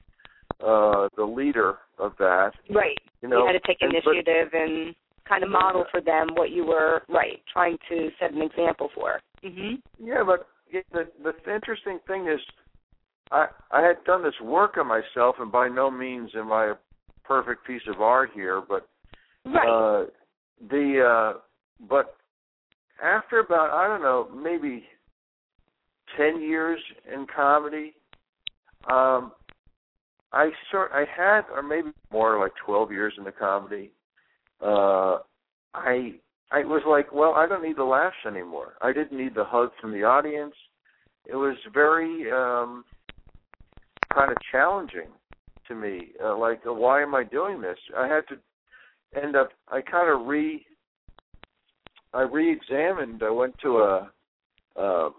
[0.59, 2.97] uh the leader of that, right.
[3.21, 3.41] you know.
[3.41, 4.95] you had to take and- but- initiative and
[5.27, 9.19] kind of model for them what you were right trying to set an example for.
[9.43, 9.81] Mhm.
[9.99, 12.39] Yeah, but yeah, the the interesting thing is,
[13.31, 16.75] I I had done this work on myself, and by no means am I a
[17.23, 18.87] perfect piece of art here, but
[19.45, 19.67] Right.
[19.67, 20.05] uh,
[20.69, 21.01] the
[21.35, 21.39] uh,
[21.89, 22.15] but
[23.01, 24.85] after about I don't know maybe
[26.17, 26.79] ten years
[27.13, 27.93] in comedy,
[28.89, 29.31] um,
[30.33, 33.91] I sort I had or maybe more like twelve years in the comedy.
[34.61, 35.19] Uh,
[35.73, 36.15] I
[36.51, 38.73] I was like, well, I don't need the laughs anymore.
[38.81, 40.55] I didn't need the hug from the audience.
[41.25, 42.83] It was very um
[44.17, 45.09] kind of challenging
[45.67, 46.09] to me.
[46.23, 47.77] Uh, like, uh, why am I doing this?
[47.95, 49.49] I had to end up.
[49.67, 50.65] I kind of re.
[52.13, 53.21] I re-examined.
[53.21, 54.11] I went to a
[54.75, 55.13] um,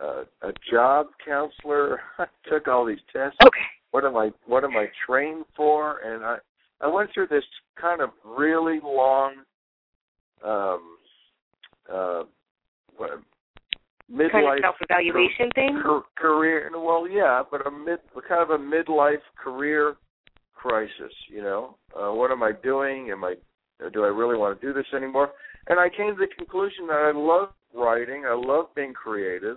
[0.00, 2.00] a, a job counselor.
[2.18, 3.38] I took all these tests.
[3.42, 3.60] okay.
[3.92, 4.30] What am I?
[4.46, 5.98] What am I trained for?
[6.00, 6.36] And I
[6.80, 7.44] I went through this
[7.80, 9.34] kind of really long
[10.44, 10.98] um
[11.92, 12.24] uh
[14.12, 15.80] midlife Kind of self-evaluation thing.
[15.82, 19.96] car- career well yeah but a mid kind of a midlife career
[20.54, 21.76] crisis you know?
[21.94, 23.10] Uh what am i doing?
[23.10, 23.34] Am i
[23.92, 25.30] do i really want to do this anymore?
[25.68, 29.56] And i came to the conclusion that i love writing i love being creative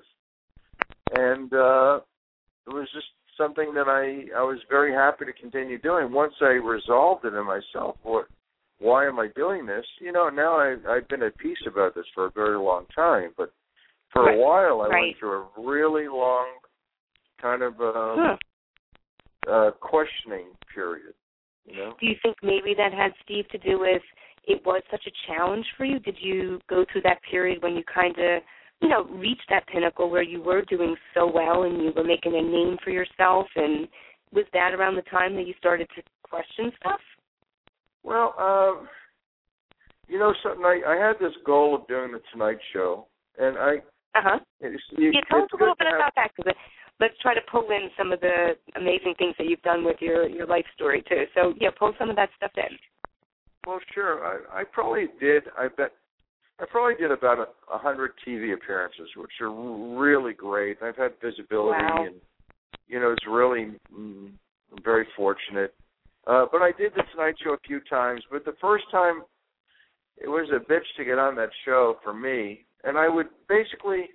[1.14, 2.00] and uh
[2.66, 3.08] it was just
[3.38, 6.12] something that i i was very happy to continue doing.
[6.12, 8.26] Once i resolved it in myself what
[8.80, 9.86] why am i doing this?
[10.00, 13.32] You know now i i've been at peace about this for a very long time
[13.38, 13.52] but
[14.12, 14.38] for Right.
[14.38, 15.02] a while I Right.
[15.02, 16.48] went through a really long
[17.38, 18.38] kind of um, Huh.
[19.48, 21.14] uh, questioning period.
[21.66, 24.02] You know, Do you think maybe that had Steve to do with
[24.44, 26.00] it was such a challenge for you?
[26.00, 28.42] Did you go through that period when you kind of,
[28.82, 32.36] you know, reached that pinnacle where you were doing so well and you were making
[32.36, 33.48] a name for yourself?
[33.56, 33.88] And
[34.32, 37.02] was that around the time that you started to question stuff?
[38.04, 38.88] Well, um,
[40.08, 40.64] you know something.
[40.64, 43.82] I, I had this goal of doing the Tonight Show, and I.
[44.18, 44.40] Uh huh.
[44.98, 46.54] Yeah, tell us a little bit about that because
[47.00, 50.28] let's try to pull in some of the amazing things that you've done with your
[50.28, 51.26] your life story too.
[51.36, 52.78] So yeah, pull some of that stuff in.
[53.68, 54.26] Well, sure.
[54.26, 55.44] I, I probably did.
[55.58, 55.92] I bet.
[56.60, 60.78] I probably did about a, a hundred TV appearances, which are really great.
[60.82, 62.06] I've had visibility, Wow.
[62.08, 62.16] and
[62.88, 64.32] you know, it's really mm,
[64.72, 65.76] I'm very fortunate.
[66.26, 68.24] Uh, but I did the Tonight Show a few times.
[68.32, 69.22] But the first time,
[70.18, 72.66] it was a bitch to get on that show for me.
[72.84, 74.10] And I would basically,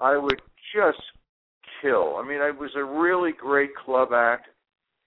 [0.00, 0.40] I would
[0.74, 1.00] just
[1.82, 2.16] kill.
[2.16, 4.48] I mean, I was a really great club act,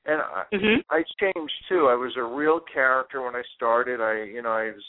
[0.06, 0.84] and I, Mhm.
[0.90, 1.88] I changed too.
[1.88, 4.02] I was a real character when I started.
[4.02, 4.86] I, you know, I was,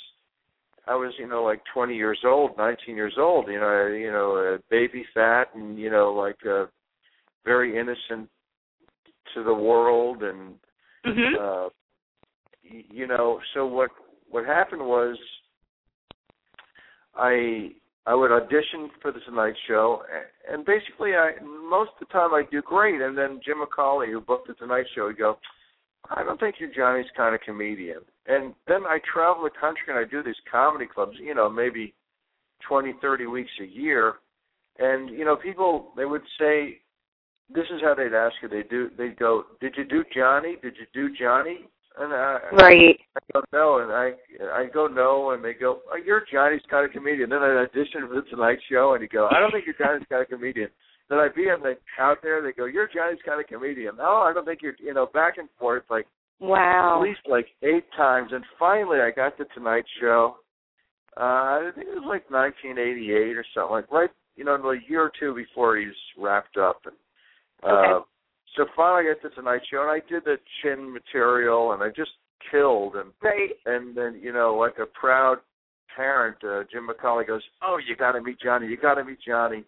[0.87, 3.49] I was, you know, like 20 years old, 19 years old.
[3.49, 6.67] You know, I, you know, uh, baby fat, and you know, like uh,
[7.45, 8.29] very innocent
[9.35, 10.59] to the world, and
[11.07, 11.35] Mhm.
[11.37, 11.71] uh,
[12.63, 13.41] y- you know.
[13.55, 13.91] So what
[14.29, 15.17] what happened was,
[17.17, 17.73] I
[18.07, 20.03] I would audition for the Tonight Show,
[20.51, 24.21] and basically, I most of the time I do great, and then Jim McCawley, who
[24.21, 25.39] booked the Tonight Show, would go,
[26.11, 29.99] "I don't think you're Johnny's kind of comedian." And then I travel the country and
[29.99, 31.95] I do these comedy clubs, you know, maybe
[32.61, 34.17] twenty, thirty weeks a year,
[34.79, 36.81] and you know, people they would say,
[37.49, 40.57] "This is how they'd ask you." They do, they'd go, "Did you do Johnny?
[40.57, 42.99] Did you do Johnny?" And I, Right.
[43.17, 44.15] I go no, and I
[44.53, 48.09] I go no, and they go, oh, "You're Johnny's kind of comedian." Then I audition
[48.09, 50.71] for the Tonight Show, and you go, "I don't think you're Johnny's kind of comedian."
[51.09, 54.33] Then I be the out there, they go, "You're Johnny's kind of comedian." No, I
[54.33, 54.75] don't think you're.
[54.81, 56.07] You know, back and forth like
[56.41, 56.97] Wow.
[56.97, 60.39] at least like eight times, and finally I got the Tonight Show.
[61.17, 65.03] Uh, I think it was like 1988 or something like right, you know, a year
[65.03, 66.81] or two before he's wrapped up.
[66.87, 66.97] And
[67.63, 68.05] uh, Okay.
[68.57, 71.89] So finally I got the Tonight Show, and I did the chin material, and I
[71.89, 72.13] just
[72.51, 72.97] killed.
[72.97, 73.57] And Right.
[73.67, 75.41] and then you know, like a proud
[75.95, 78.67] parent, uh, Jim McCawley goes, "Oh, you got to meet Johnny.
[78.67, 79.65] You got to meet Johnny."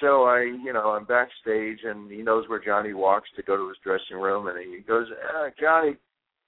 [0.00, 3.68] So I, you know, I'm backstage, and he knows where Johnny walks to go to
[3.68, 5.96] his dressing room, and he goes, uh, "Johnny,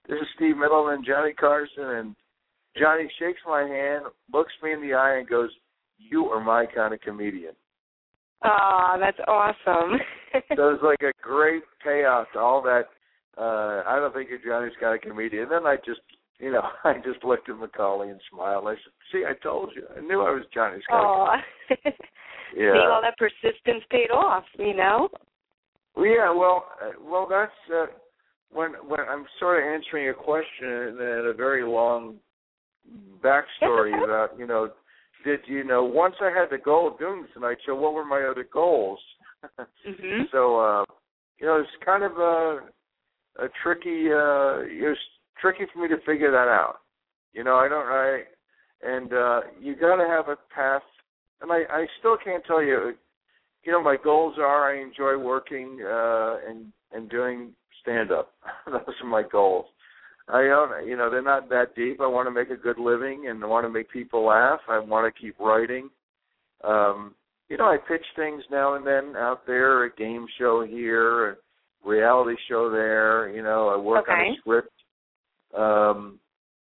[0.09, 2.17] this is Steve Mittleman, Johnny Carson," and
[2.77, 5.51] Johnny shakes my hand, looks me in the eye, and goes,
[5.99, 7.55] "You are my kind of comedian."
[8.45, 9.99] Oh, that's awesome.
[10.57, 12.87] so it was like a great payoff to all that.
[13.38, 15.44] Uh, I don't think you're Johnny's kind of comedian.
[15.44, 16.01] And then I just,
[16.38, 18.66] you know, I just looked at McCawley and smiled.
[18.66, 19.85] I said, "See, I told you.
[19.96, 21.92] I knew I was Johnny's kind of." Aw.
[22.55, 22.72] Yeah.
[22.72, 25.09] Seeing all that persistence paid off, you know?
[25.96, 26.33] Well, yeah.
[26.33, 27.87] Well, uh, well, that's uh,
[28.53, 32.16] when when I'm sort of answering your question in, a very long
[33.22, 34.70] backstory about, you know,
[35.25, 38.05] did you know once I had the goal of doing the Tonight Show, what were
[38.05, 39.01] my other goals?
[39.87, 40.31] Mhm.
[40.31, 40.85] So, uh,
[41.39, 42.61] you know, it's kind of a
[43.39, 44.13] a tricky.
[44.13, 44.99] Uh, it was
[45.41, 46.81] tricky for me to figure that out.
[47.33, 47.87] You know, I don't.
[47.87, 48.23] I
[48.83, 50.83] and uh, you got to have a path.
[51.43, 52.95] And I, I still can't tell you.
[53.63, 58.33] You know, my goals are I enjoy working uh, and and doing stand up.
[58.67, 59.67] Those are my goals.
[60.29, 60.87] I don't.
[60.87, 62.01] You know, they're not that deep.
[62.01, 64.61] I want to make a good living and I want to make people laugh.
[64.69, 65.91] I want to keep writing.
[66.65, 67.15] Um,
[67.49, 71.37] you know, I pitch things now and then out there, a game show here, a
[71.85, 73.31] reality show there.
[73.31, 74.73] You know, I work on a script.
[75.57, 76.19] Um,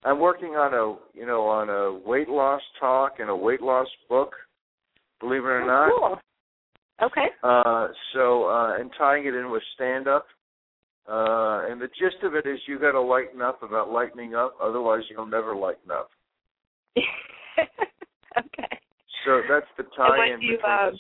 [0.03, 3.87] I'm working on a, you know, on a weight loss talk and a weight loss
[4.09, 4.33] book.
[5.19, 5.89] Believe it or Oh, not.
[5.99, 6.19] cool.
[7.01, 7.27] Okay.
[7.43, 10.25] Uh, so, uh, and tying it in with stand up.
[11.07, 14.55] Uh, and the gist of it is you got to lighten up about lightening up,
[14.61, 16.09] otherwise you'll never lighten up.
[18.37, 18.79] okay.
[19.25, 20.41] So that's the tie-in.
[20.41, 20.91] you, uh,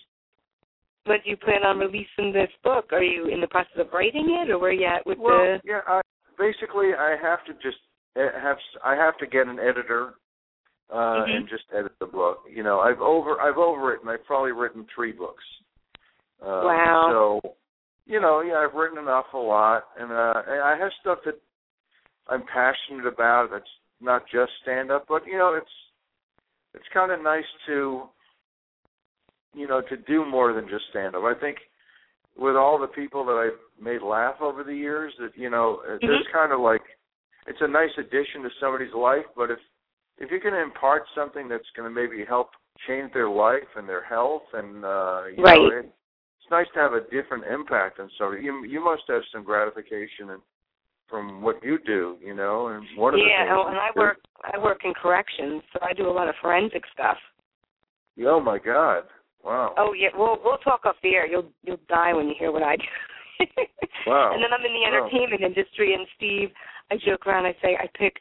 [1.25, 2.91] you plan on releasing this book?
[2.91, 5.59] Are you in the process of writing it, or where you at with well, the?
[5.63, 5.81] yeah.
[5.87, 6.01] I,
[6.37, 7.77] basically, I have to just
[8.15, 10.13] uh, have I have to get an editor
[10.89, 11.37] uh, Mhm.
[11.37, 12.43] and just edit the book.
[12.49, 14.07] You know, I've over I've overwritten.
[14.07, 15.43] I've probably written three books.
[16.41, 17.07] Uh, Wow.
[17.41, 17.55] So,
[18.05, 21.39] you know, yeah, I've written an awful lot, and uh, I have stuff that
[22.27, 23.51] I'm passionate about.
[23.51, 23.69] That's
[24.01, 25.71] not just stand up, but you know, it's
[26.73, 28.03] it's kind of nice to
[29.53, 31.23] you know to do more than just stand up.
[31.23, 31.57] I think
[32.37, 35.97] with all the people that I've made laugh over the years, that you know, uh
[36.01, 36.81] there's kind of like
[37.47, 39.25] it's a nice addition to somebody's life.
[39.35, 39.59] But if
[40.17, 42.51] if you can impart something that's going to maybe help
[42.87, 45.59] change their life and their health, and uh, you Right.
[45.59, 48.43] know, it, it's nice to have a different impact on somebody.
[48.43, 50.39] You you must have some gratification in,
[51.09, 54.17] from what you do, you know, and one of the yeah, oh, and I work
[54.43, 57.17] I work in corrections, so I do a lot of forensic stuff.
[58.25, 59.03] Oh my God!
[59.43, 59.73] Wow.
[59.77, 61.27] Oh yeah, we'll we'll talk off the air.
[61.27, 62.83] You'll you'll die when you hear what I do.
[64.05, 64.31] Wow.
[64.33, 65.07] And then I'm in the Wow.
[65.07, 66.49] entertainment industry, and Steve,
[66.91, 67.45] I joke around.
[67.45, 68.17] I say I pick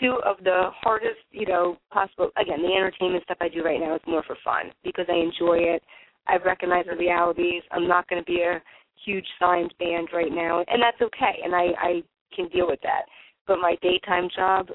[0.00, 2.30] two of the hardest, you know, possible.
[2.36, 5.58] Again, the entertainment stuff I do right now is more for fun because I enjoy
[5.58, 5.82] it.
[6.26, 7.62] I recognize the realities.
[7.70, 8.62] I'm not going to be a
[9.04, 11.40] huge signed band right now, and that's okay.
[11.44, 12.02] And I I
[12.34, 13.02] can deal with that.
[13.46, 14.68] But my daytime job,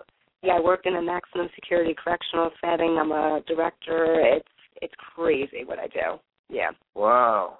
[0.43, 2.97] yeah, I work in a maximum security correctional setting.
[2.99, 4.19] I'm a director.
[4.19, 4.47] It's
[4.81, 6.19] it's crazy what I do.
[6.49, 6.71] Yeah.
[6.93, 7.59] Wow.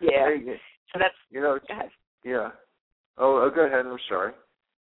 [0.00, 0.28] Yeah.
[0.28, 0.60] Hey,
[0.92, 1.58] So that's you know,
[2.24, 2.50] yeah.
[3.18, 3.86] Oh, oh, go ahead.
[3.86, 4.32] I'm sorry.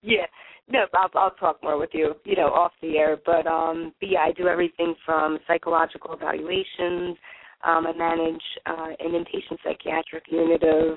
[0.03, 0.27] Yeah.
[0.69, 3.17] No, I'll I'll talk more with you, you know, off the air.
[3.25, 7.17] But um but yeah, I do everything from psychological evaluations.
[7.67, 10.97] Um I manage uh an inpatient psychiatric unit of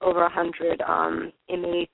[0.00, 1.92] over a hundred um inmates,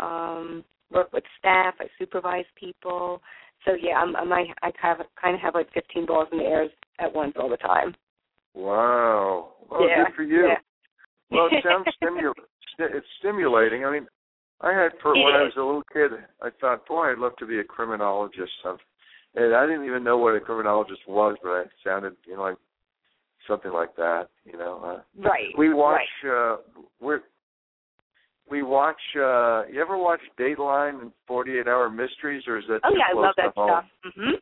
[0.00, 3.20] um, work with staff, I supervise people.
[3.64, 6.44] So yeah, I'm, I'm I I have kind of have like fifteen balls in the
[6.44, 6.66] air
[6.98, 7.94] at once all the time.
[8.54, 9.52] Wow.
[9.70, 10.04] Well, yeah.
[10.04, 10.46] good for you.
[10.48, 10.56] Yeah.
[11.30, 12.32] Well, it sounds stimu-
[12.74, 13.84] sti- it's stimulating.
[13.84, 14.06] I mean,
[14.60, 17.46] I had for when I was a little kid, I thought, boy, I'd love to
[17.46, 18.52] be a criminologist.
[18.62, 18.78] Some-
[19.34, 22.56] And I didn't even know what a criminologist was, but it sounded, you know, like
[23.46, 24.28] something like that.
[24.44, 25.52] You know, uh, Right.
[25.58, 26.00] we watch.
[26.24, 26.52] Right.
[26.52, 26.56] uh
[27.00, 27.20] We're
[28.50, 29.00] we watch.
[29.16, 32.98] uh You ever watch Dateline and Forty Eight Hour Mysteries, or is that Oh too
[32.98, 33.70] yeah, I love that home?
[33.70, 34.14] stuff.
[34.16, 34.32] Mhm.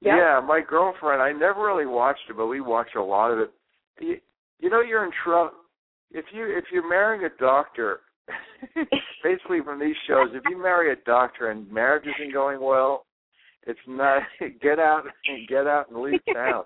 [0.00, 1.22] Yeah, my girlfriend.
[1.22, 3.50] I never really watched it, but we watch a lot of it.
[3.98, 4.20] You,
[4.60, 5.52] you know, you're in trouble
[6.10, 8.00] if you if you're marrying a doctor.
[9.22, 13.06] basically, from these shows, if you marry a doctor and marriage isn't going well,
[13.66, 14.22] it's not
[14.60, 16.64] get out and get out and leave town.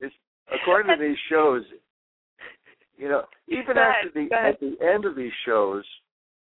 [0.00, 0.14] It's
[0.52, 1.62] according to these shows.
[2.96, 5.84] You know, even after the at the end of these shows,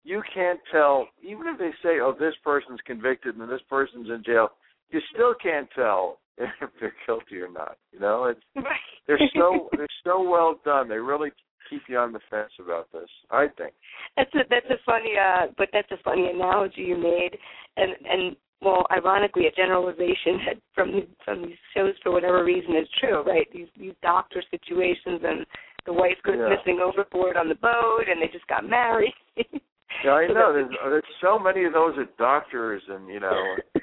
[0.04, 1.08] you can't tell.
[1.22, 4.50] Even if they say, "Oh, this person's convicted and this person's in jail,"
[4.90, 7.76] you still can't tell if they're guilty or not.
[7.92, 8.80] You know, it's Right.
[9.06, 10.88] they're so they're so well done.
[10.88, 11.30] They really
[11.70, 13.08] keep you on the fence about this.
[13.30, 13.72] I think.
[14.16, 17.36] That's a that's a funny uh but that's a funny analogy you made
[17.76, 22.88] and and well ironically a generalization that from from these shows for whatever reason is
[23.00, 23.46] true, right?
[23.52, 25.46] These these doctor situations and
[25.86, 26.48] the wife goes Yeah.
[26.54, 29.14] missing overboard on the boat and they just got married.
[30.04, 30.52] Yeah, I know.
[30.52, 33.56] There's, there's so many of those at doctors, and you know.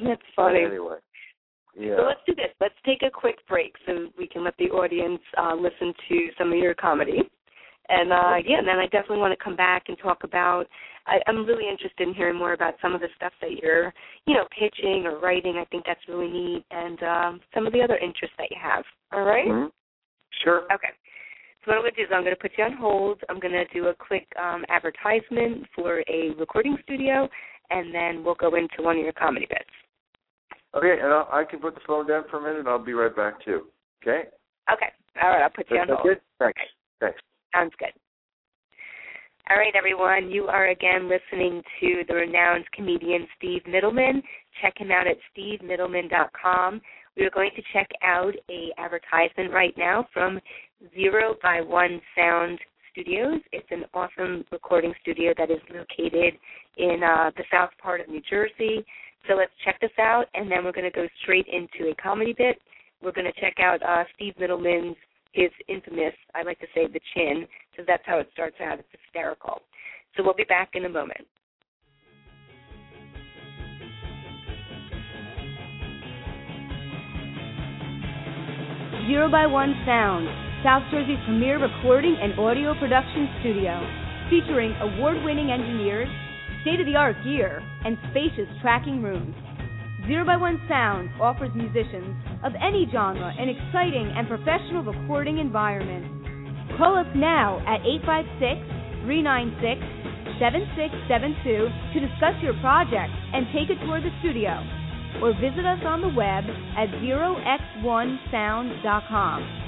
[0.00, 0.64] That's funny.
[0.64, 0.96] Anyway.
[1.76, 1.96] Yeah.
[1.96, 2.54] So let's do this.
[2.60, 6.52] Let's take a quick break so we can let the audience uh, listen to some
[6.52, 7.22] of your comedy.
[7.88, 10.66] And uh, yeah, and then I definitely want to come back and talk about.
[11.06, 13.92] I, I'm really interested in hearing more about some of the stuff that you're,
[14.26, 15.56] you know, pitching or writing.
[15.58, 18.84] I think that's really neat, and um, some of the other interests that you have.
[19.12, 19.46] All right?
[19.46, 19.70] Mhm.
[20.42, 20.64] Sure.
[20.72, 20.88] Okay.
[21.64, 23.20] So what I'm going to do is I'm going to put you on hold.
[23.28, 27.28] I'm going to do a quick um, advertisement for a recording studio,
[27.70, 29.64] and then we'll go into one of your comedy bits.
[30.74, 32.92] Okay, and I'll, I can put the phone down for a minute, and I'll be
[32.92, 33.68] right back too.
[34.02, 34.28] Okay.
[34.70, 34.88] Okay.
[35.22, 35.42] All right.
[35.42, 36.02] I'll put you on hold.
[36.02, 36.20] good.
[36.38, 36.60] Thanks.
[37.00, 37.20] Thanks.
[37.54, 37.92] Sounds good.
[39.50, 40.30] All right, everyone.
[40.30, 44.22] You are again listening to the renowned comedian Steve Mittleman.
[44.62, 46.80] Check him out at stevemittleman.com.
[47.16, 50.40] We are going to check out a advertisement right now from
[50.94, 52.58] Zero by One Sound
[52.90, 53.40] Studios.
[53.52, 56.34] It's an awesome recording studio that is located
[56.76, 58.84] in uh, the south part of New Jersey.
[59.28, 62.34] So let's check this out, and then we're going to go straight into a comedy
[62.36, 62.58] bit.
[63.00, 64.96] We're going to check out uh, Steve Mittleman's
[65.34, 68.78] his infamous, I like to say the chin, because that's how it starts out.
[68.78, 69.62] It's hysterical.
[70.16, 71.26] So we'll be back in a moment.
[79.06, 80.24] Zero by One Sound,
[80.64, 83.76] South Jersey's premier recording and audio production studio,
[84.30, 86.08] featuring award-winning engineers,
[86.62, 89.36] state-of-the-art gear, and spacious tracking rooms.
[90.08, 92.16] Zero by One Sound offers musicians
[92.48, 96.08] of any genre an exciting and professional recording environment.
[96.80, 97.84] Call us now at
[99.04, 104.64] 856-396-7672 to discuss your project and take a tour of the studio
[105.22, 106.42] or visit us on the web
[106.76, 109.64] at zerox1sound.com.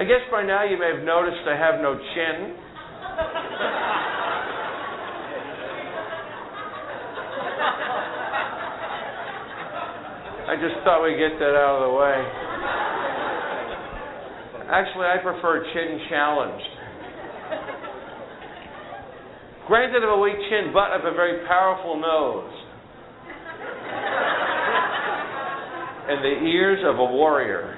[0.00, 2.54] I guess by now you may have noticed I have no chin.
[10.48, 12.14] I just thought we'd get that out of the way.
[14.70, 16.77] Actually, I prefer chin challenged.
[19.68, 22.50] Granted, have a weak chin, but have a very powerful nose.
[26.08, 27.76] And the ears of a warrior.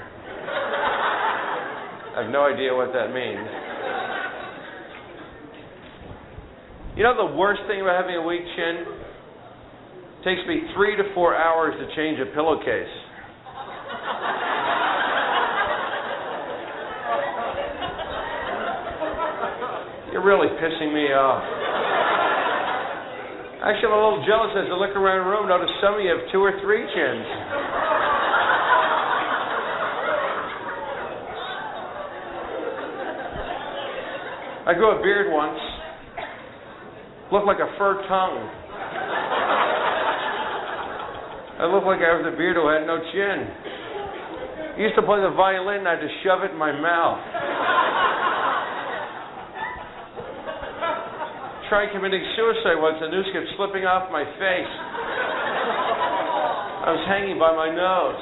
[2.14, 3.48] I have no idea what that means.
[6.96, 8.86] You know the worst thing about having a weak chin?
[10.20, 12.86] It takes me three to four hours to change a pillowcase.
[20.12, 21.59] You're really pissing me off.
[23.60, 25.44] Actually, I'm a little jealous as I look around the room.
[25.44, 27.26] Notice some of you have two or three chins.
[34.64, 35.60] I grew a beard once.
[37.28, 38.48] Looked like a fur tongue.
[41.60, 43.38] I looked like I was a beard who had no chin.
[44.72, 47.20] I used to play the violin I had to shove it in my mouth.
[51.70, 54.72] Tried committing suicide once, the noose kept slipping off my face.
[56.82, 58.18] I was hanging by my nose.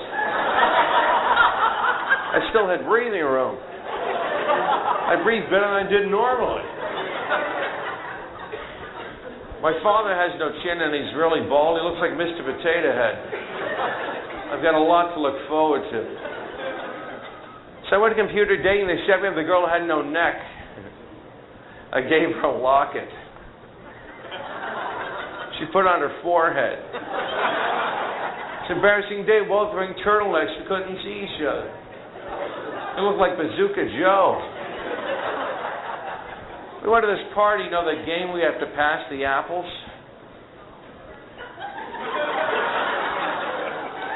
[2.29, 3.57] I still had breathing room.
[3.57, 6.61] I breathed better than I did normally.
[9.65, 11.81] My father has no chin and he's really bald.
[11.81, 12.45] He looks like Mr.
[12.45, 13.17] Potato Head.
[14.53, 16.01] I've got a lot to look forward to.
[17.89, 18.93] So I went to computer dating.
[18.93, 19.33] They set me.
[19.33, 20.37] The girl had no neck.
[21.97, 23.09] I gave her a locket.
[25.59, 26.79] She put it on her forehead.
[28.63, 29.43] It's an embarrassing day.
[29.43, 30.55] Both wearing turtlenecks.
[30.63, 31.67] We couldn't see each other.
[32.99, 34.39] It looked like Bazooka Joe.
[36.83, 39.67] We went to this party, you know, the game we have to pass the apples?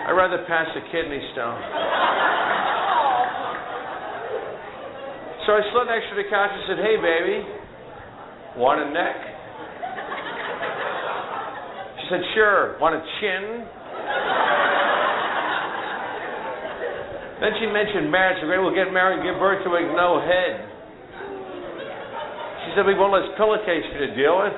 [0.06, 1.62] I'd rather pass a kidney stone.
[5.46, 7.42] So I slid next to the couch and said, Hey, baby,
[8.58, 9.31] want a neck?
[12.12, 12.76] She said, Sure.
[12.76, 13.64] Want a chin?
[17.40, 18.36] Then she mentioned marriage.
[18.44, 20.60] So we'll get married give birth to a no head.
[22.68, 24.52] She said, We won't let pillowcase for you to deal with.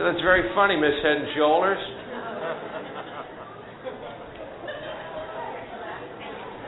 [0.00, 1.84] So that's very funny, Miss Head and Shoulders.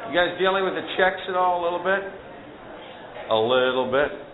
[0.09, 2.05] You guys dealing with the checks at all a little bit?
[3.33, 4.28] A little bit.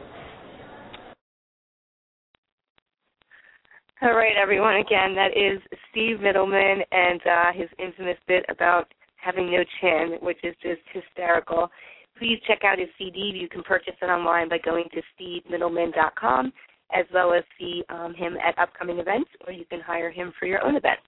[4.04, 4.76] All right, everyone.
[4.76, 10.36] Again, that is Steve Mittleman and uh, his infamous bit about having no chin, which
[10.44, 11.70] is just hysterical.
[12.18, 13.32] Please check out his CD.
[13.34, 16.52] You can purchase it online by going to stevemittleman.com,
[16.94, 20.44] as well as see um, him at upcoming events, or you can hire him for
[20.44, 21.00] your own event.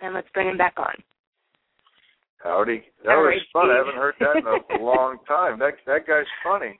[0.00, 0.94] And let's bring him back on.
[2.36, 2.84] Howdy.
[3.04, 3.64] That All was right, fun.
[3.64, 3.74] Steve.
[3.74, 5.58] I haven't heard that in a long time.
[5.58, 6.78] That that guy's funny.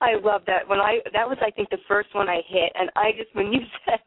[0.00, 0.68] I love that.
[0.68, 3.52] When I that was I think the first one I hit, and I just when
[3.52, 4.00] you said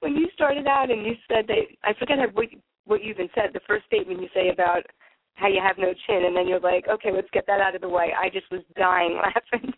[0.00, 2.46] when you started out and you said that I forget what
[2.84, 3.50] what you even said.
[3.52, 4.82] The first statement you say about
[5.34, 7.82] how you have no chin, and then you're like, okay, let's get that out of
[7.82, 8.12] the way.
[8.18, 9.72] I just was dying laughing.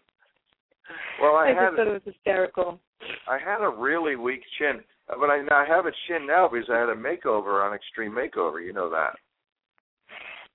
[1.21, 2.81] Well, I, I had just thought it was hysterical.
[3.29, 6.79] I had a really weak chin, but I I have a chin now because I
[6.79, 8.65] had a makeover on Extreme Makeover.
[8.65, 9.15] You know that.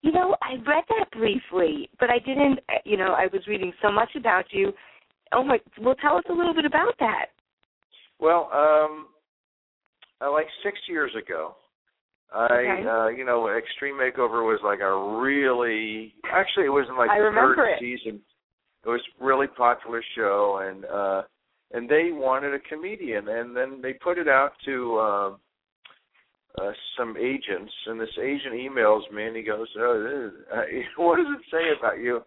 [0.03, 2.59] You know, I read that briefly, but I didn't.
[2.83, 4.73] You know, I was reading so much about you.
[5.33, 5.59] Oh my!
[5.81, 7.27] Well, tell us a little bit about that.
[8.19, 9.07] Well, um,
[10.21, 11.55] uh, like six years ago,
[12.33, 12.87] I, Okay.
[12.87, 17.19] uh, you know, Extreme Makeover was like a really, actually, it was in like I
[17.19, 17.79] the third it.
[17.79, 18.21] season.
[18.85, 21.21] It was a really popular show, and uh,
[21.71, 25.39] and they wanted a comedian, and then they put it out to um,
[26.61, 30.61] uh, some agents, and this agent emails me, and he goes, oh, is, uh,
[31.03, 32.21] "What does it say about you?"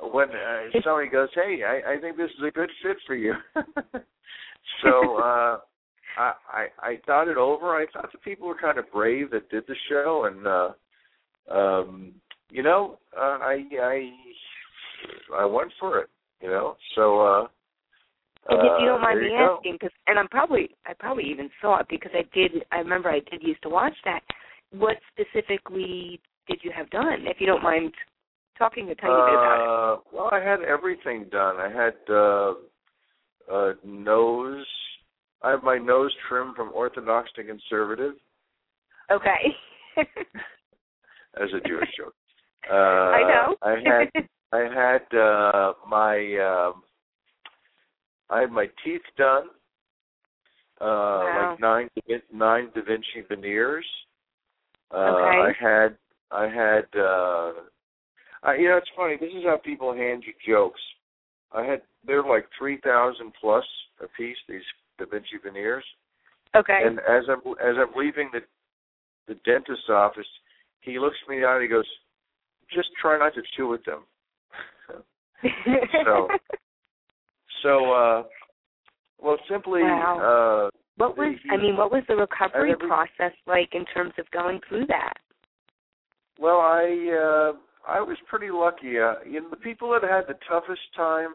[0.00, 3.34] When uh, somebody goes, "Hey, I, I think this is a good fit for you,"
[4.82, 5.16] so.
[5.22, 5.58] uh
[6.16, 7.76] I, I I thought it over.
[7.76, 12.12] I thought the people were kind of brave that did the show, and uh, um,
[12.50, 14.10] you know, uh, I I
[15.32, 16.08] I went for it.
[16.40, 17.20] You know, so.
[17.20, 17.46] uh
[18.48, 21.24] And if you don't uh, mind there me asking, because and I'm probably I probably
[21.24, 22.64] even saw it because I did.
[22.72, 24.20] I remember I did used to watch that.
[24.72, 27.26] What specifically did you have done?
[27.26, 27.92] If you don't mind
[28.58, 29.68] talking a tiny bit about it.
[29.68, 31.56] Uh, well, I had everything done.
[31.56, 32.54] I had uh,
[33.52, 34.66] uh, nose.
[35.42, 38.14] I have my nose trimmed from orthodox to conservative,
[39.10, 39.56] Okay.
[41.40, 42.14] as a Jewish joke.
[42.70, 43.56] Uh, I know.
[43.62, 46.82] I had I had uh, my um,
[48.30, 49.48] I had my teeth done.
[50.80, 51.48] Uh, Wow.
[51.50, 53.86] like nine Da Vin- nine Da Vinci veneers.
[54.92, 55.40] Uh, Okay.
[55.40, 55.98] I had
[56.30, 57.52] I had uh,
[58.42, 59.16] I, you know it's funny.
[59.16, 60.80] This is how people hand you jokes.
[61.52, 63.64] I had they're like three thousand plus
[64.00, 64.36] a piece.
[64.48, 64.62] These
[64.98, 65.84] Da Vinci veneers.
[66.54, 66.82] okay.
[66.84, 68.40] And as I'm as I'm leaving the
[69.26, 70.26] the dentist's office,
[70.80, 71.88] he looks me down and he goes,
[72.72, 74.04] "Just try not to chew with them."
[76.04, 76.28] so-
[77.62, 78.22] So, uh,
[79.20, 81.76] well, simply, uh, what was I mean?
[81.76, 85.14] What was the recovery every- process like in terms of going through that?
[86.38, 87.52] well, I uh,
[87.90, 88.98] I was pretty lucky.
[88.98, 91.34] Uh, you know, the people that had the toughest time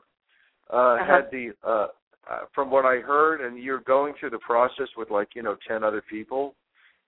[0.72, 1.06] uh, uh-huh.
[1.06, 1.88] had the uh,
[2.30, 5.58] uh, from what I heard, and you're going through the process with like you know
[5.68, 6.56] ten other people,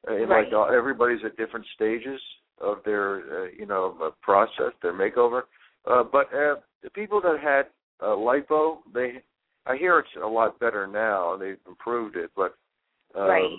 [0.08, 0.52] uh, and right.
[0.52, 2.20] like everybody's at different stages
[2.62, 5.44] of their uh, you know process, their makeover.
[5.90, 7.68] Uh, but uh, the people that had
[8.02, 9.22] uh, lipo, they
[9.66, 11.38] I hear it's a lot better now.
[11.38, 12.56] They've improved it, but
[13.16, 13.52] um, right.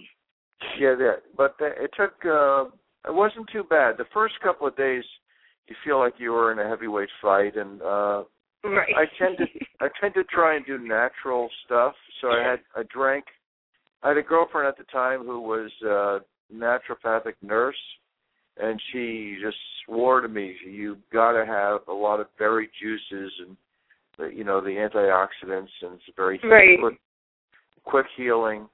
[0.78, 1.22] Yeah, that.
[1.36, 2.14] But it took.
[2.24, 2.70] Uh,
[3.08, 3.96] it wasn't too bad.
[3.98, 5.04] The first couple of days,
[5.68, 8.24] you feel like you were in a heavyweight fight, and uh,
[8.64, 8.94] right.
[8.96, 9.44] I tend to
[9.80, 11.94] I tend to try and do natural stuff.
[12.20, 13.24] So I had I drank.
[14.02, 16.18] I had a girlfriend at the time who was a
[16.54, 17.76] naturopathic nurse,
[18.58, 23.32] and she just swore to me, "You got to have a lot of berry juices
[23.40, 23.56] and
[24.18, 26.78] the, you know the antioxidants, and it's very right.
[26.80, 26.98] quick,
[27.84, 28.68] quick healing."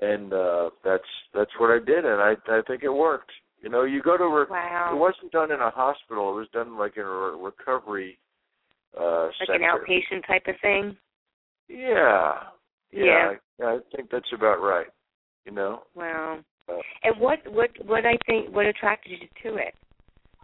[0.00, 1.02] And uh that's
[1.34, 3.32] that's what I did, and I I think it worked.
[3.60, 4.90] You know, you go to re- wow.
[4.92, 8.18] it wasn't done in a hospital; it was done like in a re- recovery
[8.98, 9.64] uh like center.
[9.64, 10.96] an outpatient type of thing.
[11.68, 12.34] Yeah.
[12.92, 13.32] Yeah.
[13.58, 14.86] Yeah, I think that's about right.
[15.44, 15.82] You know.
[15.94, 16.38] Wow.
[16.68, 19.74] Uh, And what what what I think what attracted you to it,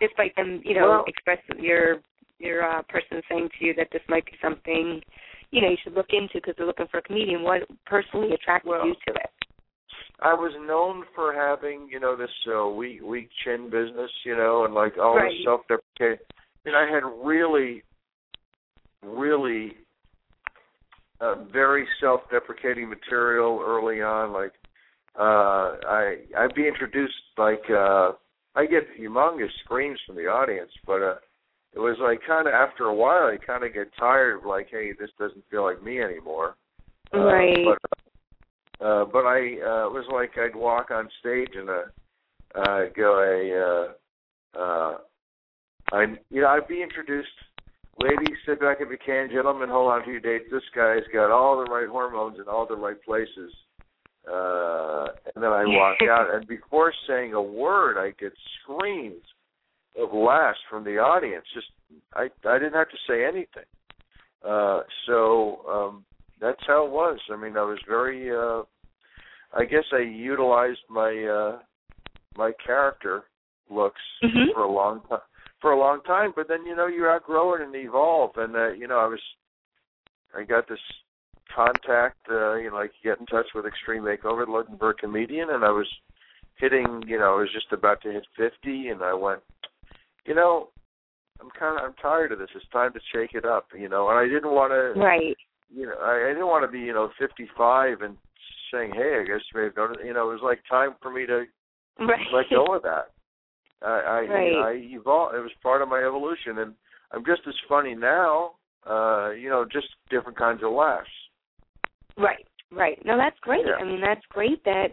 [0.00, 1.98] despite them you know Well- express your
[2.38, 5.00] your uh, person saying to you that this might be something
[5.50, 7.42] you know you should look into because they're looking for a comedian.
[7.42, 9.30] What personally attracted Well- you to it?
[10.20, 14.64] I was known for having, you know, this uh, weak weak chin business, you know,
[14.64, 15.30] and like all Right.
[15.30, 16.24] this self deprecating.
[16.64, 17.82] I mean, I had really,
[19.02, 19.76] really
[21.20, 24.32] uh, very self deprecating material early on.
[24.32, 24.52] Like,
[25.18, 28.12] uh, I I'd be introduced like uh,
[28.54, 31.14] I get humongous screams from the audience, but uh,
[31.74, 34.68] it was like kind of after a while, I kind of get tired of like,
[34.70, 36.56] hey, this doesn't feel like me anymore.
[37.12, 37.64] Uh, Right.
[37.64, 38.00] But
[38.84, 41.82] uh, but I uh, it was like I'd walk on stage and uh,
[42.54, 43.90] uh, go a
[44.58, 44.98] uh, uh,
[45.92, 47.28] I you know I'd be introduced.
[48.00, 49.30] Ladies, sit back if you can.
[49.30, 50.46] Gentlemen, hold on to your dates.
[50.50, 53.52] This guy's got all the right hormones in all the right places.
[54.26, 59.22] Uh, and then I walk out, and before saying a word, I get screams
[60.00, 61.44] of laughs from the audience.
[61.54, 61.66] Just
[62.14, 63.68] I I didn't have to say anything.
[64.46, 66.04] Uh, so um,
[66.40, 67.18] that's how it was.
[67.32, 68.30] I mean, I was very.
[68.30, 68.62] Uh,
[69.56, 71.58] I guess I utilized my uh,
[72.36, 73.24] my character
[73.70, 74.52] looks Mhm.
[74.52, 75.20] for a long time.
[75.60, 78.36] For a long time, but then you know you outgrow it and evolve.
[78.36, 79.20] And uh, you know, I was,
[80.36, 80.80] I got this
[81.54, 84.44] contact, uh, you know, like get in touch with Extreme Makeover,
[84.78, 85.86] for a comedian, and I was
[86.56, 89.40] hitting, you know, I was just about to hit fifty, and I went,
[90.26, 90.68] you know,
[91.40, 92.48] I'm kind of, I'm tired of this.
[92.54, 94.08] It's time to shake it up, you know.
[94.08, 95.36] And I didn't want to, Right.
[95.74, 98.16] you know, I, I didn't want to be, you know, 55 and
[98.72, 100.06] saying, hey, I guess you may have done it.
[100.06, 101.44] You know, it was like time for me to
[101.98, 102.26] Right.
[102.32, 103.10] let go of that.
[103.82, 104.56] I, I, Right.
[104.56, 105.34] I evolved.
[105.34, 106.74] It was part of my evolution, and
[107.12, 108.52] I'm just as funny now.
[108.86, 111.08] Uh, you know, just different kinds of laughs.
[112.18, 112.98] Right, right.
[113.04, 113.64] No, that's great.
[113.66, 113.76] Yeah.
[113.80, 114.88] I mean, that's great that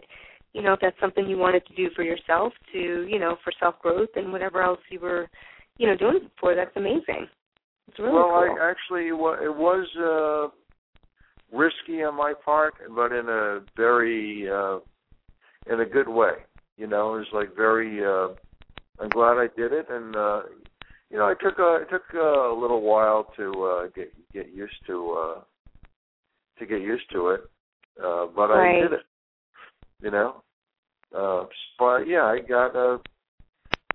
[0.52, 3.52] you know if that's something you wanted to do for yourself, to you know for
[3.58, 5.28] self growth and whatever else you were,
[5.78, 6.54] you know, doing for.
[6.54, 7.26] That's amazing.
[7.88, 8.56] It's really well, cool.
[8.60, 14.78] I actually it it was uh, risky on my part, but in a very uh,
[15.72, 16.32] in a good way.
[16.76, 18.04] You know, it was like very.
[18.04, 18.34] Uh,
[19.00, 20.42] I'm glad I did it, and uh,
[21.10, 24.74] you know, it took a it took a little while to uh, get get used
[24.86, 25.40] to uh,
[26.58, 27.40] to get used to it,
[28.02, 28.78] uh, but Right.
[28.78, 29.00] I did it.
[30.02, 30.42] You know,
[31.16, 31.44] uh,
[31.78, 32.98] but yeah, I got a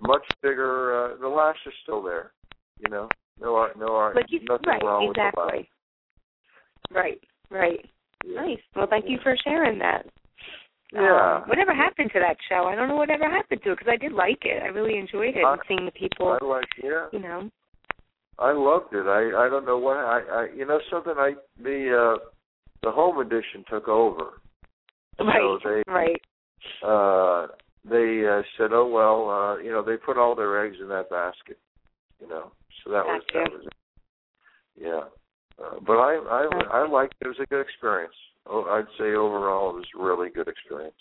[0.00, 1.12] much bigger.
[1.12, 2.32] Uh, the lash is still there.
[2.78, 3.08] You know,
[3.40, 5.68] no art, no art, but you, nothing right, wrong with the exactly.
[6.90, 7.84] Right, right.
[8.24, 8.40] Yeah.
[8.40, 8.58] Nice.
[8.74, 10.06] Well, thank you for sharing that.
[10.92, 11.40] Yeah.
[11.42, 12.64] Um, whatever happened to that show?
[12.64, 14.62] I don't know whatever happened to it because I did like it.
[14.62, 15.44] I really enjoyed it.
[15.44, 17.06] I- and seeing the people, I like yeah.
[17.12, 17.50] you know.
[18.38, 19.06] I loved it.
[19.06, 19.96] I I don't know why.
[19.96, 21.14] I I you know something.
[21.16, 21.32] I
[21.62, 22.28] the uh
[22.82, 24.40] the home edition took over.
[25.18, 26.22] Right, they- right.
[26.82, 27.48] Uh
[27.84, 31.08] they uh, said, "Oh well, uh, you know, they put all their eggs in that
[31.08, 31.58] basket."
[32.20, 32.52] You know,
[32.84, 33.72] so that was that was it.
[34.76, 35.04] Yeah,
[35.64, 37.26] uh, but I I I liked it.
[37.26, 38.14] It was a good experience.
[38.46, 40.94] Oh, I'd say overall it was a really good experience.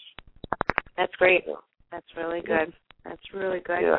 [0.97, 1.43] That's great.
[1.47, 1.55] Yeah.
[1.91, 2.65] That's really Yeah.
[2.65, 2.74] good.
[3.03, 3.82] That's really good.
[3.82, 3.97] Yeah.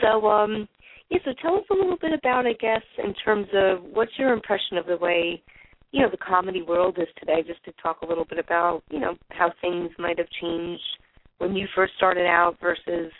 [0.00, 0.68] So, um,
[1.08, 1.18] yeah.
[1.24, 4.78] So, tell us a little bit about, I guess, in terms of what's your impression
[4.78, 5.42] of the way,
[5.92, 7.42] you know, the comedy world is today.
[7.46, 10.82] Just to talk a little bit about, you know, how things might have changed
[11.38, 13.12] when you first started out versus,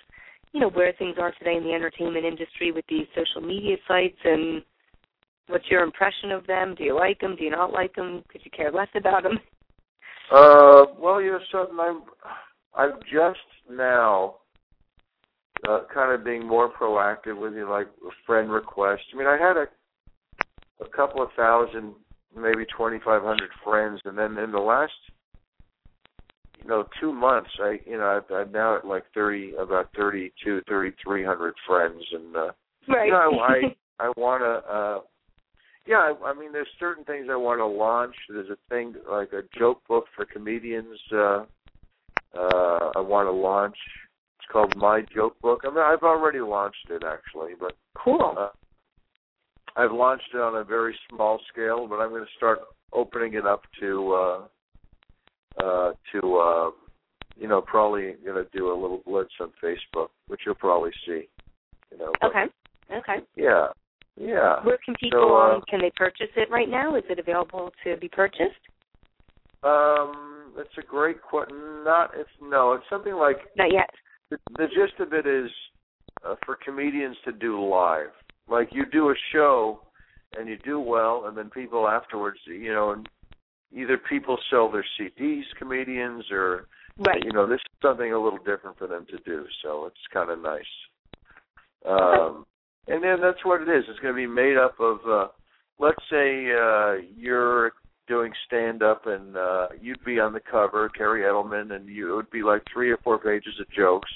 [0.52, 4.18] you know, where things are today in the entertainment industry with these social media sites
[4.24, 4.62] and
[5.48, 6.74] what's your impression of them?
[6.76, 7.36] Do you like them?
[7.36, 8.22] Do you not like them?
[8.28, 9.38] Could you care less about them?
[10.32, 11.76] Uh, well, you know something.
[11.80, 12.02] I'm
[12.76, 14.36] I'm just now
[15.68, 17.88] uh, kind of being more proactive with you, like
[18.26, 19.00] friend requests.
[19.12, 19.66] I mean, I had a
[20.80, 21.94] a couple of thousand,
[22.34, 24.92] maybe 2,500 friends, and then in the last,
[26.62, 30.62] you know, two months, I, you know, I, I'm now at like 30, about 32,
[30.68, 32.50] 3,300 friends, and uh,
[32.88, 33.06] right.
[33.06, 34.72] you know, I, I want to.
[34.72, 35.00] uh
[35.86, 38.14] yeah, I, I mean, there's certain things I want to launch.
[38.28, 40.98] There's a thing like a joke book for comedians.
[41.10, 41.44] Uh,
[42.36, 43.76] uh, I want to launch.
[44.38, 45.62] It's called My Joke Book.
[45.64, 48.34] I mean, I've already launched it actually, but cool.
[48.38, 48.48] Uh,
[49.76, 52.58] I've launched it on a very small scale, but I'm going to start
[52.92, 56.70] opening it up to uh, uh, to uh,
[57.36, 61.28] you know probably going to do a little blitz on Facebook, which you'll probably see.
[61.92, 62.12] You know.
[62.20, 62.44] But, okay.
[62.96, 63.24] Okay.
[63.36, 63.68] Yeah.
[64.20, 64.62] Yeah.
[64.64, 66.96] Where can people So, um, can they purchase it right now?
[66.96, 68.60] Is it available to be purchased?
[69.62, 71.84] Um, it's a great question.
[71.84, 73.90] Not it's no, it's something like Not yet.
[74.30, 75.50] the, the gist of it is
[76.26, 78.10] uh, for comedians to do live.
[78.50, 79.80] Like you do a show
[80.38, 83.08] and you do well, and then people afterwards, you know, and
[83.72, 86.66] either people sell their CDs, comedians, or
[86.98, 87.24] Right.
[87.24, 89.46] you know, this is something a little different for them to do.
[89.62, 90.62] So it's kind of nice.
[91.86, 92.44] Um,
[92.88, 93.84] and then that's what it is.
[93.88, 95.28] It's going to be made up of, uh,
[95.78, 97.72] let's say uh, you're
[98.06, 102.16] doing stand up and uh, you'd be on the cover, Kerri Edelman, and you it
[102.16, 104.10] would be like three or four pages of jokes.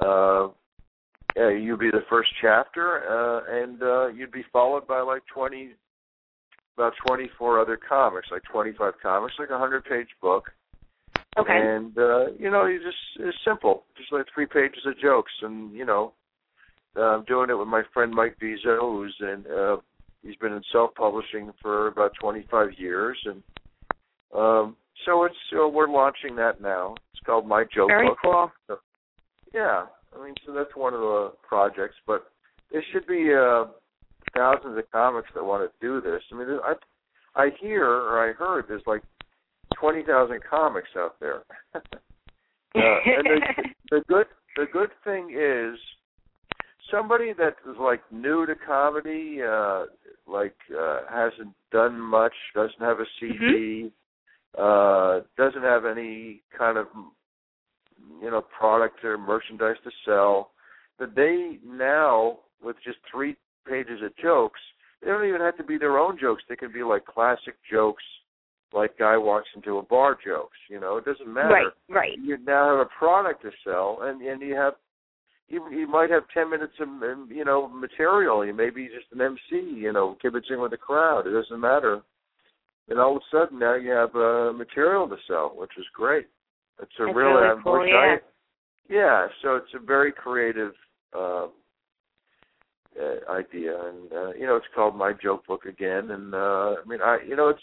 [0.00, 0.48] Uh,
[1.38, 5.70] uh, you'd be the first chapter, uh, and uh, you'd be followed by like twenty,
[6.76, 10.50] about twenty-four other comics, like twenty-five comics, like a hundred-page book.
[11.38, 11.52] Okay.
[11.52, 12.96] And uh, you know, you just
[13.28, 16.12] it's simple, just like three pages of jokes, and you know,
[16.96, 19.44] uh, I'm doing it with my friend Mike Vizo, who's in.
[19.52, 19.76] Uh,
[20.22, 23.42] he's been in self-publishing for about 25 years, and
[24.34, 26.94] um, so it's uh, we're launching that now.
[27.12, 28.18] It's called My Joke Very Book.
[28.22, 28.78] cool.
[29.52, 29.84] Yeah,
[30.16, 32.26] I mean, so that's one of the projects, but
[32.72, 33.66] there should be uh,
[34.34, 36.22] thousands of comics that want to do this.
[36.32, 36.74] I mean, I
[37.34, 39.02] I hear or I heard there's like
[39.78, 41.42] twenty thousand comics out there.
[41.74, 41.80] uh,
[42.74, 43.40] and the,
[43.90, 45.78] the good the good thing is
[46.90, 49.84] somebody that is like new to comedy, uh
[50.26, 53.92] like uh hasn't done much, doesn't have a CD,
[54.58, 56.86] uh doesn't have any kind of
[58.22, 60.50] you know product or merchandise to sell,
[60.98, 63.36] that they now with just three
[63.68, 64.60] pages of jokes,
[65.02, 66.42] they don't even have to be their own jokes.
[66.48, 68.02] They can be like classic jokes,
[68.72, 70.56] like guy walks into a bar jokes.
[70.70, 71.66] You know, it doesn't matter Right.
[71.88, 72.18] Right.
[72.18, 74.74] you now have a product to sell, and and you have
[75.48, 78.44] you you might have ten minutes of um, you know material.
[78.44, 81.26] You may be just an MC, you know, kibitzing with the crowd.
[81.26, 82.02] It doesn't matter.
[82.88, 86.26] And all of a sudden now you have uh, material to sell, which is great.
[86.82, 87.94] It's a That's really, really cool, yeah.
[87.94, 88.16] I,
[88.88, 89.26] yeah.
[89.42, 90.72] So it's a very creative
[91.16, 91.46] uh,
[93.00, 96.10] uh, idea, and uh, you know it's called My Joke Book again.
[96.10, 97.60] And uh, I mean, I you know it's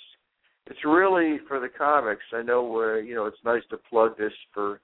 [0.67, 2.23] it's really for the comics.
[2.33, 4.79] I know where you know it's nice to plug this for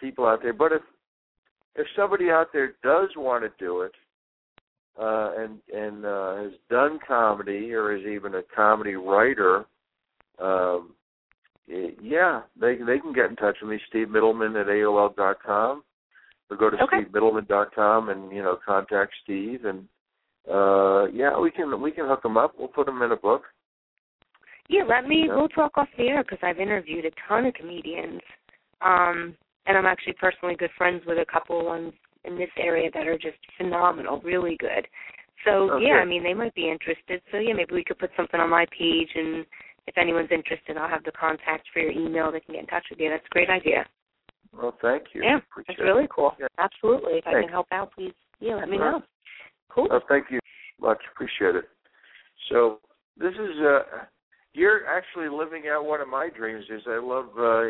[0.00, 0.82] people out there, but if
[1.76, 3.92] if somebody out there does want to do it
[5.00, 9.64] uh, and and uh, has done comedy or is even a comedy writer,
[10.38, 10.94] um,
[12.02, 15.82] yeah, they they can get in touch with me, Steve Mittleman at AOL dot com.
[16.50, 17.04] Or go to Okay.
[17.48, 19.86] dot com and you know contact Steve and
[20.50, 22.54] uh yeah we can we can hook them up.
[22.58, 23.42] We'll put them in a book.
[24.68, 25.24] Yeah, let me.
[25.26, 25.36] Yeah.
[25.36, 28.20] We'll talk off the air because I've interviewed a ton of comedians,
[28.82, 29.34] um,
[29.66, 31.92] and I'm actually personally good friends with a couple ones
[32.24, 34.86] in this area that are just phenomenal, really good.
[35.44, 35.86] So Okay.
[35.86, 37.22] yeah, I mean they might be interested.
[37.30, 39.46] So yeah, maybe we could put something on my page, and
[39.88, 42.30] if anyone's interested, I'll have the contact for your email.
[42.30, 43.08] They can get in touch with you.
[43.08, 43.86] That's a great idea.
[44.52, 45.22] Well, thank you.
[45.24, 46.32] Yeah, Appreciate that's really cool.
[46.38, 46.46] Yeah.
[46.58, 47.14] Absolutely.
[47.14, 48.92] If I can help out, please, yeah, let me Sure.
[48.92, 49.02] know.
[49.70, 49.88] Cool.
[49.90, 50.40] Oh, thank you
[50.80, 50.98] much.
[51.12, 51.68] Appreciate it.
[52.50, 52.80] So
[53.16, 54.04] this is uh
[54.54, 57.66] you're actually living out one of my dreams is I love uh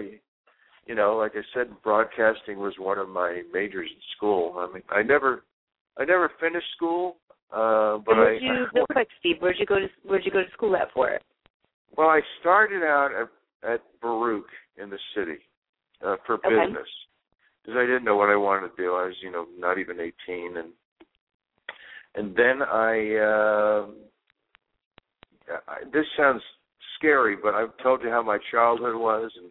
[0.87, 4.55] you know, like I said, broadcasting was one of my majors in school.
[4.59, 5.45] I mean I never
[5.97, 7.17] I never finished school,
[7.51, 9.37] uh but I you real quick, Steve?
[9.41, 11.23] Where'd you go to Where'd you go to school at for it?
[11.97, 13.29] Well I started out at
[13.73, 15.39] at Baruch in the city
[16.05, 16.49] uh for Okay.
[16.49, 16.89] business.
[17.63, 18.95] Because I didn't know what I wanted to do.
[18.95, 20.73] I was, you know, not even eighteen and
[22.15, 23.87] and then I uh
[25.67, 26.43] I, this sounds
[26.97, 29.51] scary, but I've told you how my childhood was, and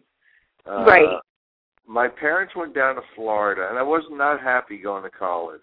[0.66, 1.18] uh, Right.
[1.86, 5.60] My parents went down to Florida, and I was not happy going to college,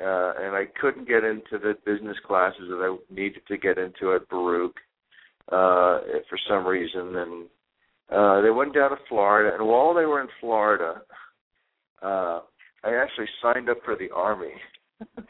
[0.00, 4.12] uh, and I couldn't get into the business classes that I needed to get into
[4.14, 4.76] at Baruch
[5.48, 7.46] uh, for some reason, and
[8.10, 11.02] uh, they went down to Florida, and while they were in Florida,
[12.02, 12.40] uh,
[12.84, 14.52] I actually signed up for the army.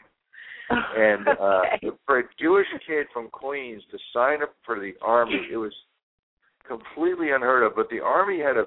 [0.95, 1.89] And uh, Okay.
[2.05, 5.73] for a Jewish kid from Queens to sign up for the army, it was
[6.67, 7.75] completely unheard of.
[7.75, 8.65] But the army had a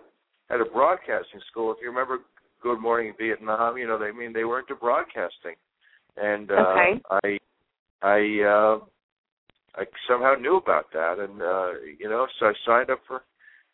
[0.49, 1.73] had a broadcasting school.
[1.73, 2.19] If you remember
[2.63, 5.55] Good Morning Vietnam, you know they I mean they were into broadcasting,
[6.17, 7.01] and uh, Okay.
[7.23, 7.39] I
[8.03, 8.85] I uh,
[9.77, 13.23] I somehow knew about that, and uh, you know so I signed up for.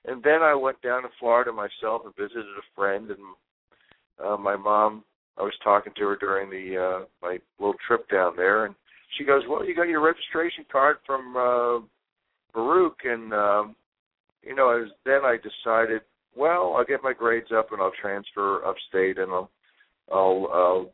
[0.05, 4.57] And then I went down to Florida myself and visited a friend, and uh, my
[4.57, 5.05] mom.
[5.39, 8.75] I was talking to her during the uh, my little trip down there, and
[9.17, 11.87] she goes, "Well, you got your registration card from uh,
[12.53, 13.77] Baruch," and um,
[14.43, 16.03] you know, as then I decided,
[16.35, 19.51] well, I'll get my grades up and I'll transfer upstate, and I'll,
[20.11, 20.91] I'll, uh,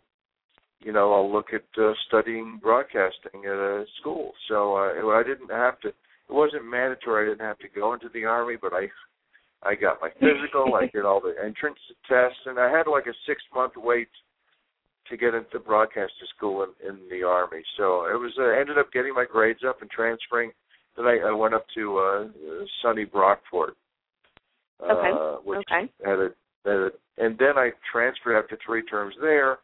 [0.80, 4.32] you know, I'll look at uh, studying broadcasting at a school.
[4.48, 5.88] So uh, I didn't have to.
[5.88, 7.26] It wasn't mandatory.
[7.26, 8.88] I didn't have to go into the army, but I
[9.62, 13.14] I got my physical, I did all the entrance tests, and I had like a
[13.26, 14.08] six month wait
[15.10, 17.62] to get into broadcaster school in, in the army.
[17.76, 20.52] So it was uh, ended up getting my grades up and transferring.
[20.96, 22.24] Then I, I went up to uh,
[22.82, 23.72] sunny Brockport,
[24.80, 25.40] uh, Okay.
[25.44, 25.90] which Okay.
[26.04, 26.28] had a,
[26.64, 29.58] had a, and then I transferred after three terms there.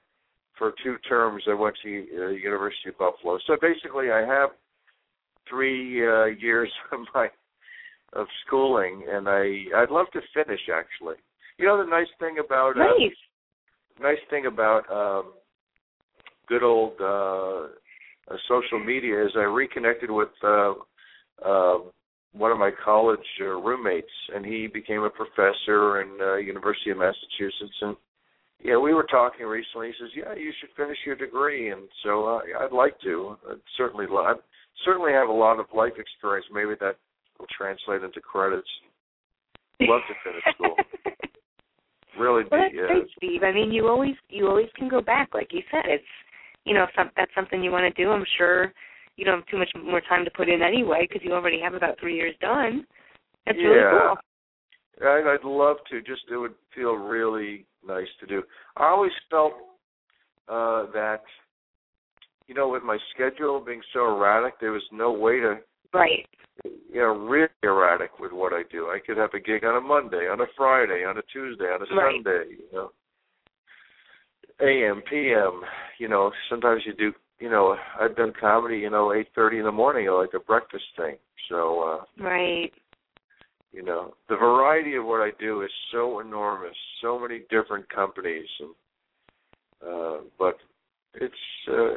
[0.59, 3.39] For two terms, I went to uh, University of Buffalo.
[3.47, 4.51] So basically, I have
[5.49, 7.29] three uh, years of my
[8.15, 11.17] of schooling, and I I'd love to finish actually.
[11.59, 13.17] You know the nice thing about uh, Nice.
[14.01, 15.33] nice thing about um
[16.49, 17.69] good old uh,
[18.33, 20.75] uh social media is I reconnected with uh
[21.45, 21.79] uh
[22.33, 26.99] one of my college uh, roommates and he became a professor in uh, University of
[26.99, 27.97] Massachusetts and
[28.65, 29.89] yeah, we were talking recently.
[29.89, 33.37] He says, "Yeah, you should finish your degree," and so uh, I'd like to.
[33.51, 34.35] I'd certainly, I
[34.85, 36.47] certainly have a lot of life experience.
[36.51, 36.97] Maybe that
[37.39, 38.69] will translate into credits.
[39.81, 40.77] Love to finish school.
[42.17, 43.43] Really, Well, be, that's uh, great, Steve.
[43.43, 45.83] I mean, you always you always can go back, like you said.
[45.87, 46.05] It's
[46.65, 48.11] you know, if some, that's something you want to do.
[48.11, 48.73] I'm sure
[49.17, 51.75] you don't have too much more time to put in anyway because you already have
[51.75, 52.87] about three years done.
[53.47, 53.91] That's really Yeah.
[53.91, 55.09] cool.
[55.09, 56.01] I'd, I'd love to.
[56.03, 58.43] Just it would feel really nice to do.
[58.77, 59.53] I always felt
[60.49, 61.23] uh that,
[62.47, 65.59] you know, with my schedule being so erratic, there was no way to,
[65.93, 66.27] Right.
[66.65, 68.87] you know, really erratic with what I do.
[68.87, 71.81] I could have a gig on a Monday, on a Friday, on a Tuesday, on
[71.83, 72.17] a Right.
[72.17, 72.57] Sunday.
[72.59, 72.91] You know,
[74.61, 75.63] a.m., p.m.
[75.99, 77.13] You know, sometimes you do.
[77.41, 78.79] You know, I've done comedy.
[78.79, 81.17] You know, eight thirty in the morning, or like a breakfast thing.
[81.49, 82.01] So.
[82.21, 82.73] uh Right.
[83.75, 88.47] You know the variety of what I do is so enormous, so many different companies,
[88.61, 88.75] and
[89.87, 90.57] uh, but
[91.15, 91.35] it's
[91.69, 91.97] uh,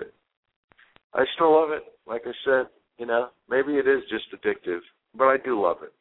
[1.14, 1.84] I still love it.
[2.08, 2.68] Like I said,
[2.98, 4.80] you know, maybe it is just addictive,
[5.16, 5.94] but I do love it.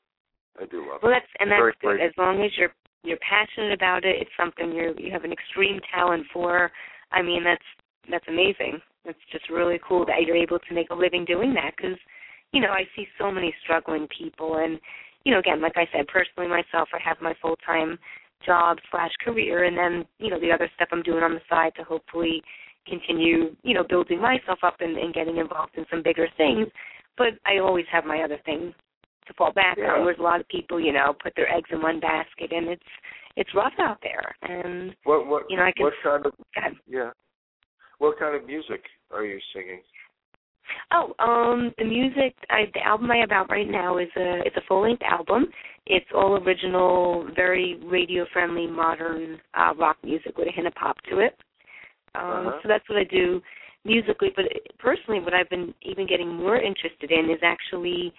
[0.60, 1.02] I do love Well, it.
[1.02, 2.04] Well, that's and Very that's good.
[2.04, 2.72] As long as you're
[3.04, 6.72] you're passionate about it, it's something you you have an extreme talent for.
[7.12, 7.64] I mean, that's
[8.10, 8.80] that's amazing.
[9.04, 11.96] That's just really cool that you're able to make a living doing that because,
[12.52, 14.80] you know, I see so many struggling people and,
[15.26, 17.98] you know, again, like I said, personally myself, I have my full time
[18.46, 21.72] job slash career and then, you know, the other stuff I'm doing on the side
[21.76, 22.40] to hopefully
[22.86, 26.68] continue, you know, building myself up and, and getting involved in some bigger things.
[27.18, 28.72] But I always have my other thing
[29.26, 29.94] to fall back Yeah.
[29.94, 30.02] on.
[30.04, 32.90] Whereas a lot of people, you know, put their eggs in one basket, and it's
[33.34, 34.32] it's rough out there.
[34.42, 35.86] And What what you know, I can.
[35.86, 36.72] what kind of God.
[36.86, 37.10] yeah?
[37.98, 39.80] What kind of music are you singing?
[40.92, 44.56] Oh, um, the music, I, the album I have out right now is a it's
[44.56, 45.46] a full length album.
[45.86, 50.96] It's all original, very radio friendly, modern uh, rock music with a hint of pop
[51.10, 51.36] to it.
[52.14, 52.58] Um, Uh-huh.
[52.62, 53.40] So that's what I do
[53.84, 54.30] musically.
[54.34, 54.46] But
[54.78, 58.12] personally, what I've been even getting more interested in is actually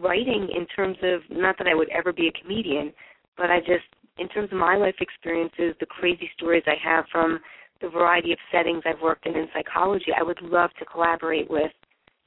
[0.00, 2.92] writing in terms of not that I would ever be a comedian,
[3.36, 3.86] but I just
[4.18, 7.38] in terms of my life experiences, the crazy stories I have from
[7.80, 11.72] the variety of settings I've worked in in psychology, I would love to collaborate with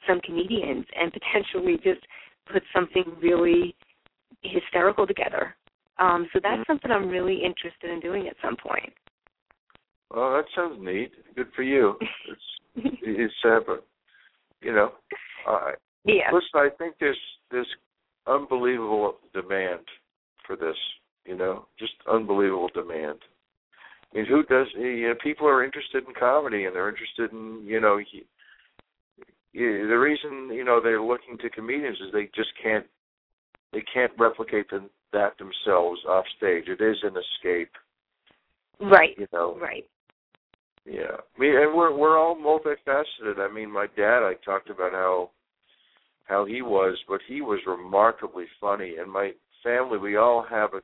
[0.07, 2.05] some comedians and potentially just
[2.51, 3.75] put something really
[4.41, 5.55] hysterical together.
[5.99, 6.67] Um, so that's Mhm.
[6.67, 8.91] something I'm really interested in doing at some point.
[10.09, 11.13] Well, that sounds neat.
[11.35, 11.97] Good for you.
[12.25, 12.59] It's
[13.03, 13.85] it's uh, but
[14.61, 14.93] you know,
[15.45, 15.75] I
[16.05, 16.31] yeah.
[16.31, 17.73] Listen, I think there's there's
[18.25, 19.87] unbelievable demand
[20.45, 20.77] for this.
[21.25, 23.19] You know, just unbelievable demand.
[24.13, 24.67] I mean, who does?
[24.77, 27.97] You know, people are interested in comedy, and they're interested in you know.
[27.97, 28.23] He,
[29.53, 32.85] the reason you know they're looking to comedians is they just can't
[33.73, 36.65] they can't replicate the, that themselves off stage.
[36.67, 37.71] It is an escape,
[38.79, 39.15] Right.
[39.17, 39.57] you know.
[39.59, 39.85] Right.
[40.85, 43.37] Yeah, I mean, and we're we're all multifaceted.
[43.37, 45.29] I mean, my dad, I talked about how
[46.25, 48.95] how he was, but he was remarkably funny.
[48.99, 49.31] And my
[49.63, 50.81] family, we all have a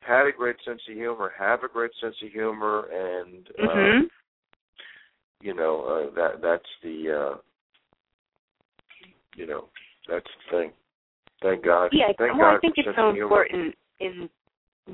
[0.00, 4.10] had a great sense of humor, have a great sense of humor, and uh, Mhm.
[5.40, 7.36] you know uh, that that's the uh,
[9.34, 9.68] you know
[10.08, 10.72] that's the thing.
[11.42, 11.90] Thank God.
[11.92, 14.28] Yeah, Thank well, God I think it's so important in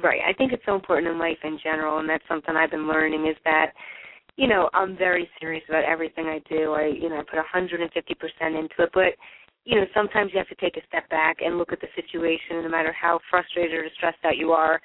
[0.02, 0.20] right.
[0.26, 3.26] I think it's so important in life in general, and that's something I've been learning
[3.26, 3.72] is that
[4.36, 6.72] you know I'm very serious about everything I do.
[6.72, 9.14] I you know I put 150 percent into it, but
[9.64, 12.62] you know sometimes you have to take a step back and look at the situation.
[12.62, 14.80] No matter how frustrated or stressed out you are,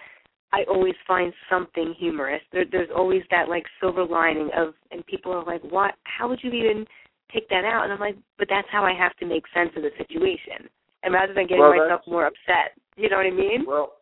[0.52, 2.42] I always find something humorous.
[2.52, 5.96] There, there's always that like silver lining of, and people are like, "What?
[6.04, 6.86] How would you even
[7.34, 9.84] take that out?" And I'm like, "But that's how I have to make sense of
[9.84, 10.70] the situation."
[11.04, 13.66] And rather than getting Well, myself more upset, you know what I mean?
[13.66, 13.96] Well,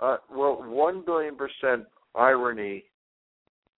[0.00, 2.84] uh, well, one billion percent irony.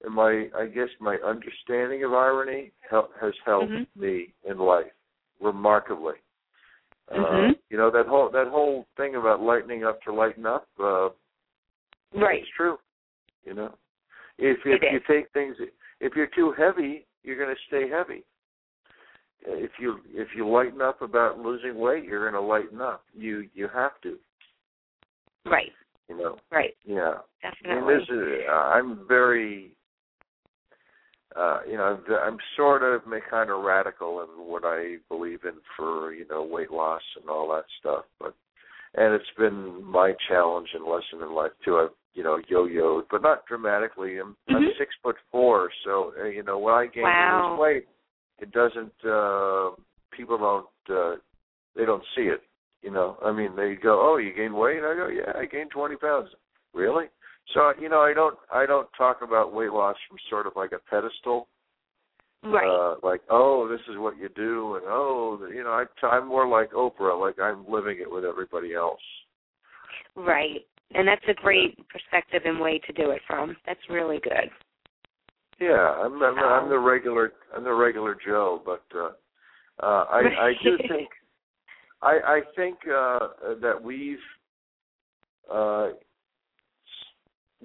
[0.04, 3.86] And my, I guess, my understanding of irony hel- has helped Mhm.
[3.96, 4.92] me in life
[5.40, 6.16] remarkably.
[7.10, 7.58] Uh, Mhm.
[7.70, 10.66] you know that whole that whole thing about lightening up to lighten up.
[10.78, 11.10] Uh,
[12.14, 12.42] Right.
[12.42, 12.78] It's true.
[13.44, 13.74] You know,
[14.38, 15.04] if It if you is.
[15.06, 15.56] take things,
[16.00, 18.24] if you're too heavy, you're going to stay heavy.
[19.42, 23.04] If you if you lighten up about losing weight, you're going to lighten up.
[23.14, 24.18] You you have to.
[25.44, 25.72] Right.
[26.08, 26.38] You know.
[26.50, 26.76] Right.
[26.84, 27.18] Yeah.
[27.42, 27.94] Definitely.
[27.94, 29.75] this is, uh, I'm very,
[31.36, 35.60] uh, you know, I'm- I'm sort of kind of radical in what I believe in
[35.76, 38.04] for you know weight loss and all that stuff.
[38.18, 38.34] But
[38.94, 41.78] and it's been my challenge and lesson in life too.
[41.78, 44.18] I've you know yo-yoed, but not dramatically.
[44.18, 44.76] I'm I'm Mhm.
[44.78, 47.50] six foot four, so uh, you know when I gain Wow.
[47.50, 47.88] lose weight,
[48.38, 49.04] it doesn't.
[49.04, 49.70] uh
[50.12, 50.96] People don't.
[50.98, 51.16] uh
[51.74, 52.42] They don't see it.
[52.80, 55.70] You know, I mean, they go, "Oh, you gained weight?" I go, "Yeah, I gained
[55.72, 56.34] twenty pounds."
[56.72, 57.10] Really?
[57.54, 60.72] So you know, I don't I don't talk about weight loss from sort of like
[60.72, 61.48] a pedestal,
[62.42, 62.68] right.
[62.68, 66.46] uh, like oh this is what you do, and oh you know I, I'm more
[66.46, 69.00] like Oprah, like I'm living it with everybody else.
[70.16, 70.64] right.
[70.94, 73.56] And that's a great perspective and way to do it from.
[73.66, 74.48] That's really good.
[75.58, 79.10] Yeah, I'm I'm, I'm the regular I'm the regular Joe, but uh,
[79.82, 81.08] uh, I I do think
[82.02, 83.28] I I think uh,
[83.62, 84.18] that we've
[85.52, 85.88] uh,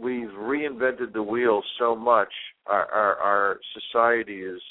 [0.02, 2.32] we've reinvented the wheel so much.
[2.66, 4.62] Our our, our society is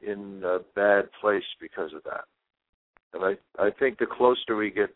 [0.00, 2.24] in a bad place because of that,
[3.12, 4.90] and I I think the closer we get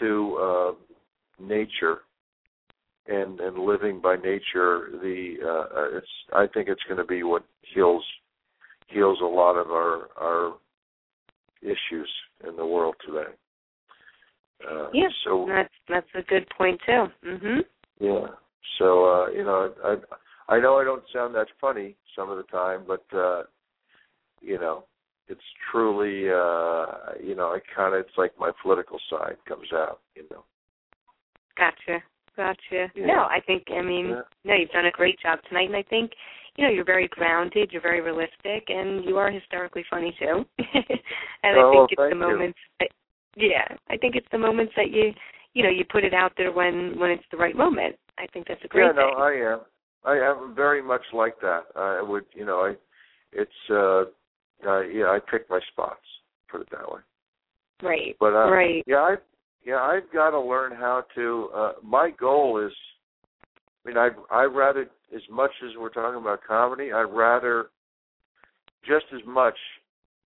[0.00, 0.72] to uh,
[1.42, 1.98] nature
[3.06, 7.44] and and living by nature, the uh, it's I think it's going to be what
[7.74, 8.04] heals
[8.88, 10.54] heals a lot of our our
[11.62, 12.10] issues
[12.48, 13.30] in the world today.
[14.68, 15.08] Uh, Yeah.
[15.24, 17.06] So That's that's a good point too.
[17.24, 17.64] Mm Mhm.
[18.00, 18.26] Yeah.
[18.78, 22.44] So uh, you know, I I know I don't sound that funny some of the
[22.44, 23.42] time, but uh,
[24.40, 24.84] you know,
[25.28, 25.40] it's
[25.70, 30.00] truly uh, you know, I kind of it's like my political side comes out.
[30.14, 30.44] You know.
[31.56, 32.02] Gotcha.
[32.36, 32.90] Gotcha.
[32.94, 33.06] Yeah.
[33.06, 34.22] No, I think I mean Yeah.
[34.44, 36.12] no, you've done a great job tonight and I think,
[36.56, 40.46] you know, you're very grounded, you're very realistic and you are hysterically funny too.
[41.42, 42.88] and Oh, I think it's the moments that,
[43.36, 45.12] yeah, I think it's the moments that you
[45.54, 47.96] you know, you put it out there when when it's the right moment.
[48.18, 49.16] I think that's a great yeah, no, thing.
[49.18, 49.60] I am.
[50.04, 51.62] I am very much like that.
[51.76, 52.74] I would, you know, I,
[53.32, 54.04] it's, uh,
[54.66, 56.00] uh, yeah, I pick my spots.
[56.50, 57.00] Put it that way.
[57.82, 58.16] right.
[58.18, 58.82] But uh, right.
[58.86, 59.16] yeah, I,
[59.64, 61.48] yeah, I've got to learn how to.
[61.54, 62.72] Uh, my goal is,
[63.84, 67.66] I mean, I, I rather as much as we're talking about comedy, I'd rather
[68.86, 69.56] just as much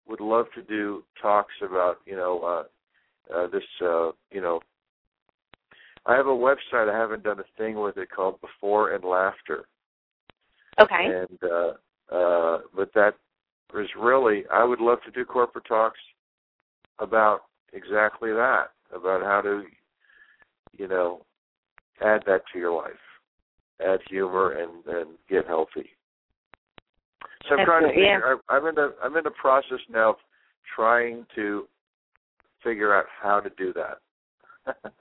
[0.07, 2.41] would love to do talks about, you know,
[3.31, 4.59] uh, uh, this, uh, you know,
[6.05, 6.93] I have a website.
[6.93, 9.65] I haven't done a thing with it called Before and Laughter,
[10.79, 11.05] Okay.
[11.05, 11.73] and uh,
[12.13, 13.13] uh, but that
[13.77, 14.43] is really.
[14.51, 15.99] I would love to do corporate talks
[16.99, 17.41] about
[17.71, 19.63] exactly that, about how to,
[20.77, 21.21] you know,
[22.01, 22.91] add that to your life,
[23.85, 25.89] add humor, and and get healthy.
[27.47, 28.17] So I'm That's trying to good, yeah.
[28.17, 28.37] figure.
[28.49, 30.15] I, I'm in the I'm in the process now of
[30.75, 31.67] trying to
[32.63, 33.99] figure out how to do that.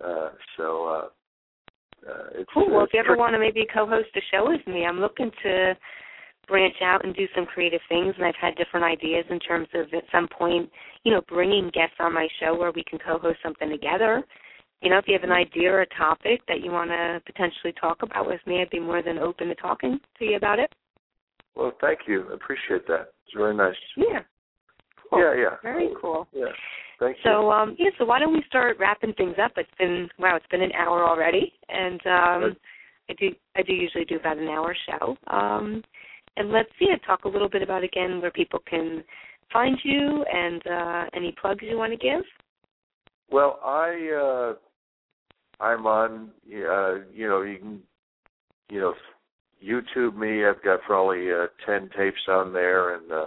[0.00, 2.70] uh, so uh, uh, it's Cool.
[2.70, 5.74] Well, if you ever want to maybe co-host a show with me, I'm looking to
[6.48, 9.86] branch out and do some creative things, and I've had different ideas in terms of
[9.94, 10.70] at some point,
[11.04, 14.22] you know, bringing guests on my show where we can co-host something together.
[14.82, 17.72] You know, if you have an idea or a topic that you want to potentially
[17.80, 20.72] talk about with me, I'd be more than open to talking to you about it.
[21.54, 22.26] Well, thank you.
[22.30, 23.12] I appreciate that.
[23.24, 23.76] It's very nice.
[23.96, 24.20] Yeah.
[25.12, 25.20] Cool.
[25.20, 25.56] Yeah, yeah.
[25.62, 26.26] Very cool.
[26.32, 26.46] Yeah.
[26.98, 27.22] Thank you.
[27.30, 29.52] So um yeah, so why don't we start wrapping things up?
[29.56, 32.56] It's been wow, it's been an hour already, and um.
[33.10, 35.16] I do I do usually do about an hour show.
[35.26, 35.82] Um
[36.36, 39.02] and let's see, talk a little bit about again where people can
[39.52, 42.22] find you and uh any plugs you want to give.
[43.30, 44.54] Well, I
[45.60, 47.82] uh I'm on uh you know, you can
[48.70, 48.94] you know
[49.62, 50.46] YouTube me.
[50.46, 53.26] I've got probably uh, ten tapes on there, and uh,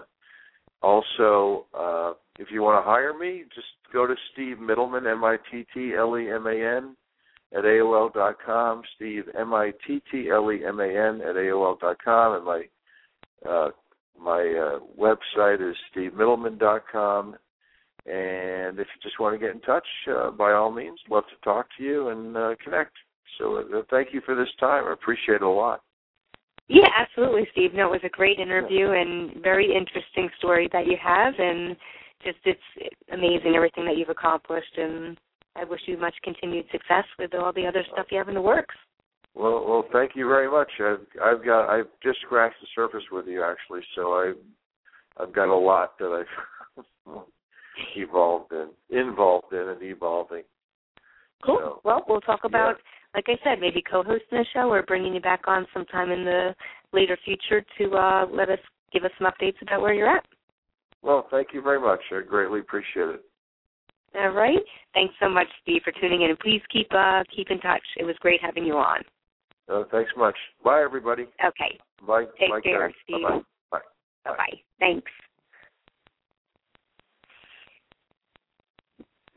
[0.85, 5.37] also uh, if you want to hire me, just go to Steve Mittleman, M I
[5.51, 6.95] T T L E M A N,
[7.55, 8.83] at AOL dot com.
[8.95, 12.45] Steve M I T T L E M A N at AOL dot com, and
[12.45, 12.63] my
[13.49, 13.69] uh,
[14.21, 17.35] my uh, website is stevemittleman dot com.
[18.05, 21.43] And if you just want to get in touch, uh, by all means, love to
[21.43, 22.91] talk to you and uh, connect.
[23.39, 24.85] So uh, thank you for this time.
[24.87, 25.81] I appreciate it a lot.
[26.67, 27.73] Yeah, absolutely, Steve.
[27.73, 31.75] No, it was a great interview and very interesting story that you have, and
[32.23, 32.59] just it's
[33.11, 34.77] amazing everything that you've accomplished.
[34.77, 35.17] And
[35.55, 38.41] I wish you much continued success with all the other stuff you have in the
[38.41, 38.75] works.
[39.35, 40.71] Well, well, thank you very much.
[40.79, 44.33] I've I've got I've just scratched the surface with you actually, so I
[45.21, 46.25] I've got a lot that
[46.75, 47.15] I've
[47.95, 50.43] evolved in, involved in, and evolving.
[51.45, 51.59] Cool.
[51.59, 52.77] So, well, we'll talk about.
[53.15, 56.53] Like I said, maybe co-hosting a show or bringing you back on sometime in the
[56.91, 58.59] later future to uh, let us
[58.91, 60.25] give us some updates about where you're at.
[61.01, 61.99] Well, thank you very much.
[62.11, 63.25] I greatly appreciate it.
[64.15, 64.59] All right.
[64.93, 67.83] Thanks so much, Steve, for tuning in, and please keep uh, keep in touch.
[67.97, 69.01] It was great having you on.
[69.67, 70.35] Uh, thanks much.
[70.63, 71.23] Bye, everybody.
[71.45, 71.79] Okay.
[72.05, 72.25] Bye.
[72.39, 72.93] Take Bye, care, Karen.
[73.03, 73.23] Steve.
[73.23, 73.41] Bye-bye.
[73.71, 73.79] Bye.
[74.25, 74.59] Bye bye.
[74.79, 75.11] Thanks.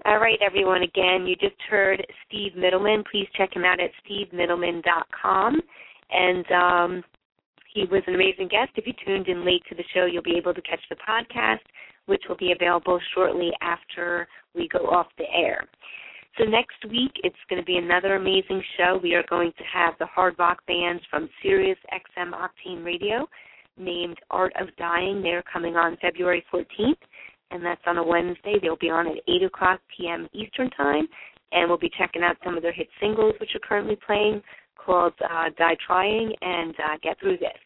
[0.05, 0.83] All right, everyone.
[0.83, 3.05] Again, you just heard Steve Mittleman.
[3.11, 5.61] Please check him out at stevemittleman.com.
[6.11, 7.05] And um,
[7.75, 8.71] he was an amazing guest.
[8.77, 11.59] If you tuned in late to the show, you'll be able to catch the podcast,
[12.07, 15.67] which will be available shortly after we go off the air.
[16.39, 19.01] So next week, it's going to be another amazing show.
[19.03, 23.29] We are going to have the hard rock bands from Sirius XM Octane Radio
[23.77, 25.23] named Art of Dying.
[25.23, 26.95] They're coming on February 14th,
[27.51, 28.55] and that's on a Wednesday.
[28.61, 30.29] They'll be on at 8 o'clock p.m.
[30.33, 31.09] Eastern Time,
[31.53, 34.43] and we'll be checking out some of their hit singles, which are currently playing,
[34.77, 37.59] called uh, Die Trying and uh, Get Through This.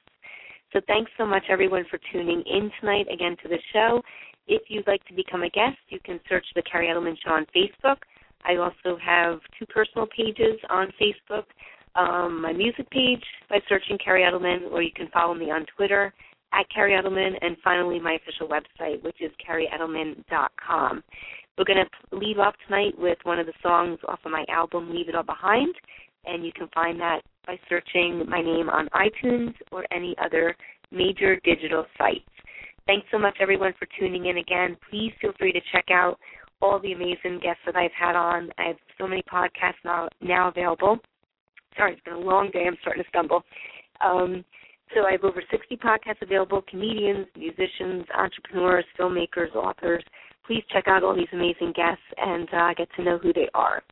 [0.72, 4.00] So thanks so much, everyone, for tuning in tonight again to the show.
[4.48, 7.46] If you'd like to become a guest, you can search The Kerri Edelman Show on
[7.54, 7.98] Facebook.
[8.44, 11.44] I also have two personal pages on Facebook.
[11.94, 16.12] Um, my music page by searching Kerri Edelman, or you can follow me on Twitter
[16.52, 21.02] at Kerri Edelman, and finally my official website, which is kerriedelman.com.
[21.58, 24.90] We're going to leave off tonight with one of the songs off of my album,
[24.90, 25.74] Leave It All Behind,
[26.24, 30.56] and you can find that by searching my name on iTunes or any other
[30.90, 32.20] major digital sites.
[32.86, 34.76] Thanks so much, everyone, for tuning in again.
[34.90, 36.18] Please feel free to check out
[36.60, 38.50] all the amazing guests that I've had on.
[38.58, 40.98] I have so many podcasts now, now available.
[41.76, 42.64] Sorry, it's been a long day.
[42.66, 43.42] I'm starting to stumble.
[44.00, 44.44] Um,
[44.94, 50.04] so I have over 60 podcasts available, comedians, musicians, entrepreneurs, filmmakers, authors.
[50.46, 53.82] Please check out all these amazing guests and uh, get to know who they are.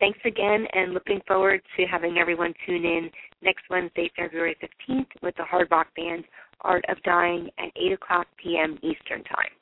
[0.00, 3.08] Thanks again, and looking forward to having everyone tune in
[3.40, 6.24] next Wednesday, February 15th, with the hard rock band
[6.62, 8.78] Art of Dying at 8 o'clock p.m.
[8.82, 9.61] Eastern Time.